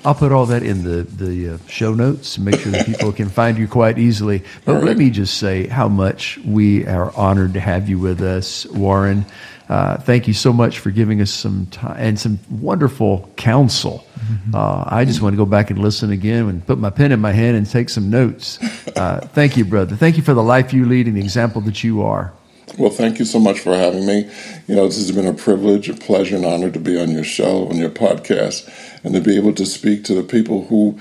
I'll 0.05 0.15
put 0.15 0.33
all 0.33 0.47
that 0.47 0.63
in 0.65 0.83
the 0.83 1.05
the 1.05 1.55
uh, 1.55 1.59
show 1.69 1.95
notes. 1.95 2.39
Make 2.39 2.59
sure 2.61 2.73
that 2.73 2.87
people 2.87 3.13
can 3.13 3.29
find 3.29 3.57
you 3.57 3.69
quite 3.69 3.99
easily. 3.99 4.43
But 4.65 4.83
let 4.83 4.97
me 4.97 5.11
just 5.11 5.39
say 5.39 5.69
how 5.69 5.89
much 5.89 6.39
we 6.45 6.87
are 6.87 7.15
honored 7.17 7.55
to 7.55 7.61
have 7.61 7.89
you 7.89 7.99
with 7.99 8.21
us, 8.21 8.67
Warren. 8.67 9.25
Uh, 9.69 9.97
thank 9.99 10.27
you 10.27 10.35
so 10.35 10.53
much 10.53 10.81
for 10.81 10.91
giving 10.91 11.21
us 11.21 11.31
some 11.31 11.67
time 11.67 11.97
and 11.99 12.19
some 12.19 12.39
wonderful 12.51 13.31
counsel. 13.37 14.07
Uh, 14.53 14.85
I 14.87 15.05
just 15.05 15.21
want 15.23 15.33
to 15.33 15.37
go 15.37 15.47
back 15.47 15.71
and 15.71 15.79
listen 15.79 16.11
again 16.11 16.49
and 16.49 16.67
put 16.67 16.79
my 16.79 16.91
pen 16.91 17.13
in 17.13 17.21
my 17.21 17.33
hand 17.33 17.57
and 17.57 17.69
take 17.69 17.89
some 17.89 18.11
notes. 18.11 18.59
Uh, 18.97 19.21
thank 19.33 19.57
you, 19.57 19.65
brother. 19.65 19.97
Thank 19.97 20.17
you 20.17 20.23
for 20.23 20.35
the 20.35 20.43
life 20.43 20.73
you 20.73 20.85
lead 20.85 21.07
and 21.07 21.17
the 21.17 21.21
example 21.21 21.61
that 21.63 21.83
you 21.83 22.03
are. 22.03 22.33
Well, 22.79 22.91
thank 22.91 23.19
you 23.19 23.25
so 23.25 23.39
much 23.39 23.61
for 23.61 23.75
having 23.75 24.07
me. 24.07 24.31
You 24.67 24.75
know, 24.75 24.87
this 24.87 24.97
has 24.97 25.13
been 25.13 25.27
a 25.27 25.35
privilege, 25.35 25.89
a 25.89 25.95
pleasure, 25.95 26.37
and 26.37 26.47
honor 26.47 26.71
to 26.71 26.79
be 26.79 27.01
on 27.01 27.11
your 27.11 27.25
show, 27.25 27.69
on 27.69 27.77
your 27.77 27.91
podcast, 27.91 28.69
and 29.05 29.15
to 29.15 29.21
be 29.21 29.37
able 29.37 29.55
to 29.55 29.67
speak 29.67 30.05
to 30.05 30.15
the 30.15 30.23
people 30.23 30.67
who 30.67 30.99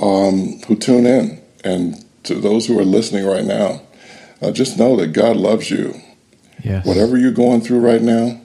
um, 0.00 0.60
who 0.66 0.76
tune 0.76 1.06
in, 1.06 1.42
and 1.64 2.04
to 2.24 2.34
those 2.34 2.66
who 2.66 2.78
are 2.78 2.84
listening 2.84 3.26
right 3.26 3.44
now. 3.44 3.82
Uh, 4.40 4.50
just 4.50 4.78
know 4.78 4.96
that 4.96 5.08
God 5.08 5.36
loves 5.36 5.70
you. 5.70 5.94
Yes. 6.62 6.86
Whatever 6.86 7.18
you're 7.18 7.32
going 7.32 7.60
through 7.60 7.80
right 7.80 8.00
now, 8.00 8.40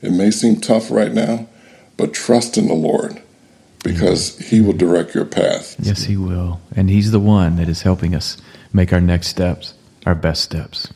it 0.00 0.10
may 0.10 0.30
seem 0.30 0.60
tough 0.60 0.90
right 0.90 1.12
now, 1.12 1.46
but 1.96 2.14
trust 2.14 2.56
in 2.56 2.66
the 2.66 2.74
Lord 2.74 3.20
because 3.82 4.38
He 4.38 4.62
will 4.62 4.72
direct 4.72 5.14
your 5.14 5.26
path. 5.26 5.76
Yes, 5.78 6.04
He 6.04 6.16
will. 6.16 6.60
And 6.74 6.88
He's 6.88 7.10
the 7.10 7.20
one 7.20 7.56
that 7.56 7.68
is 7.68 7.82
helping 7.82 8.14
us 8.14 8.38
make 8.72 8.92
our 8.92 9.00
next 9.00 9.28
steps 9.28 9.74
our 10.06 10.14
best 10.14 10.42
steps. 10.42 10.92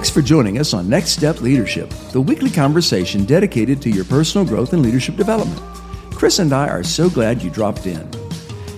Thanks 0.00 0.08
for 0.08 0.22
joining 0.22 0.58
us 0.58 0.72
on 0.72 0.88
Next 0.88 1.10
Step 1.10 1.42
Leadership, 1.42 1.90
the 2.12 2.22
weekly 2.22 2.48
conversation 2.48 3.26
dedicated 3.26 3.82
to 3.82 3.90
your 3.90 4.06
personal 4.06 4.46
growth 4.46 4.72
and 4.72 4.80
leadership 4.80 5.14
development. 5.14 5.60
Chris 6.14 6.38
and 6.38 6.54
I 6.54 6.68
are 6.68 6.82
so 6.82 7.10
glad 7.10 7.42
you 7.42 7.50
dropped 7.50 7.86
in. 7.86 8.08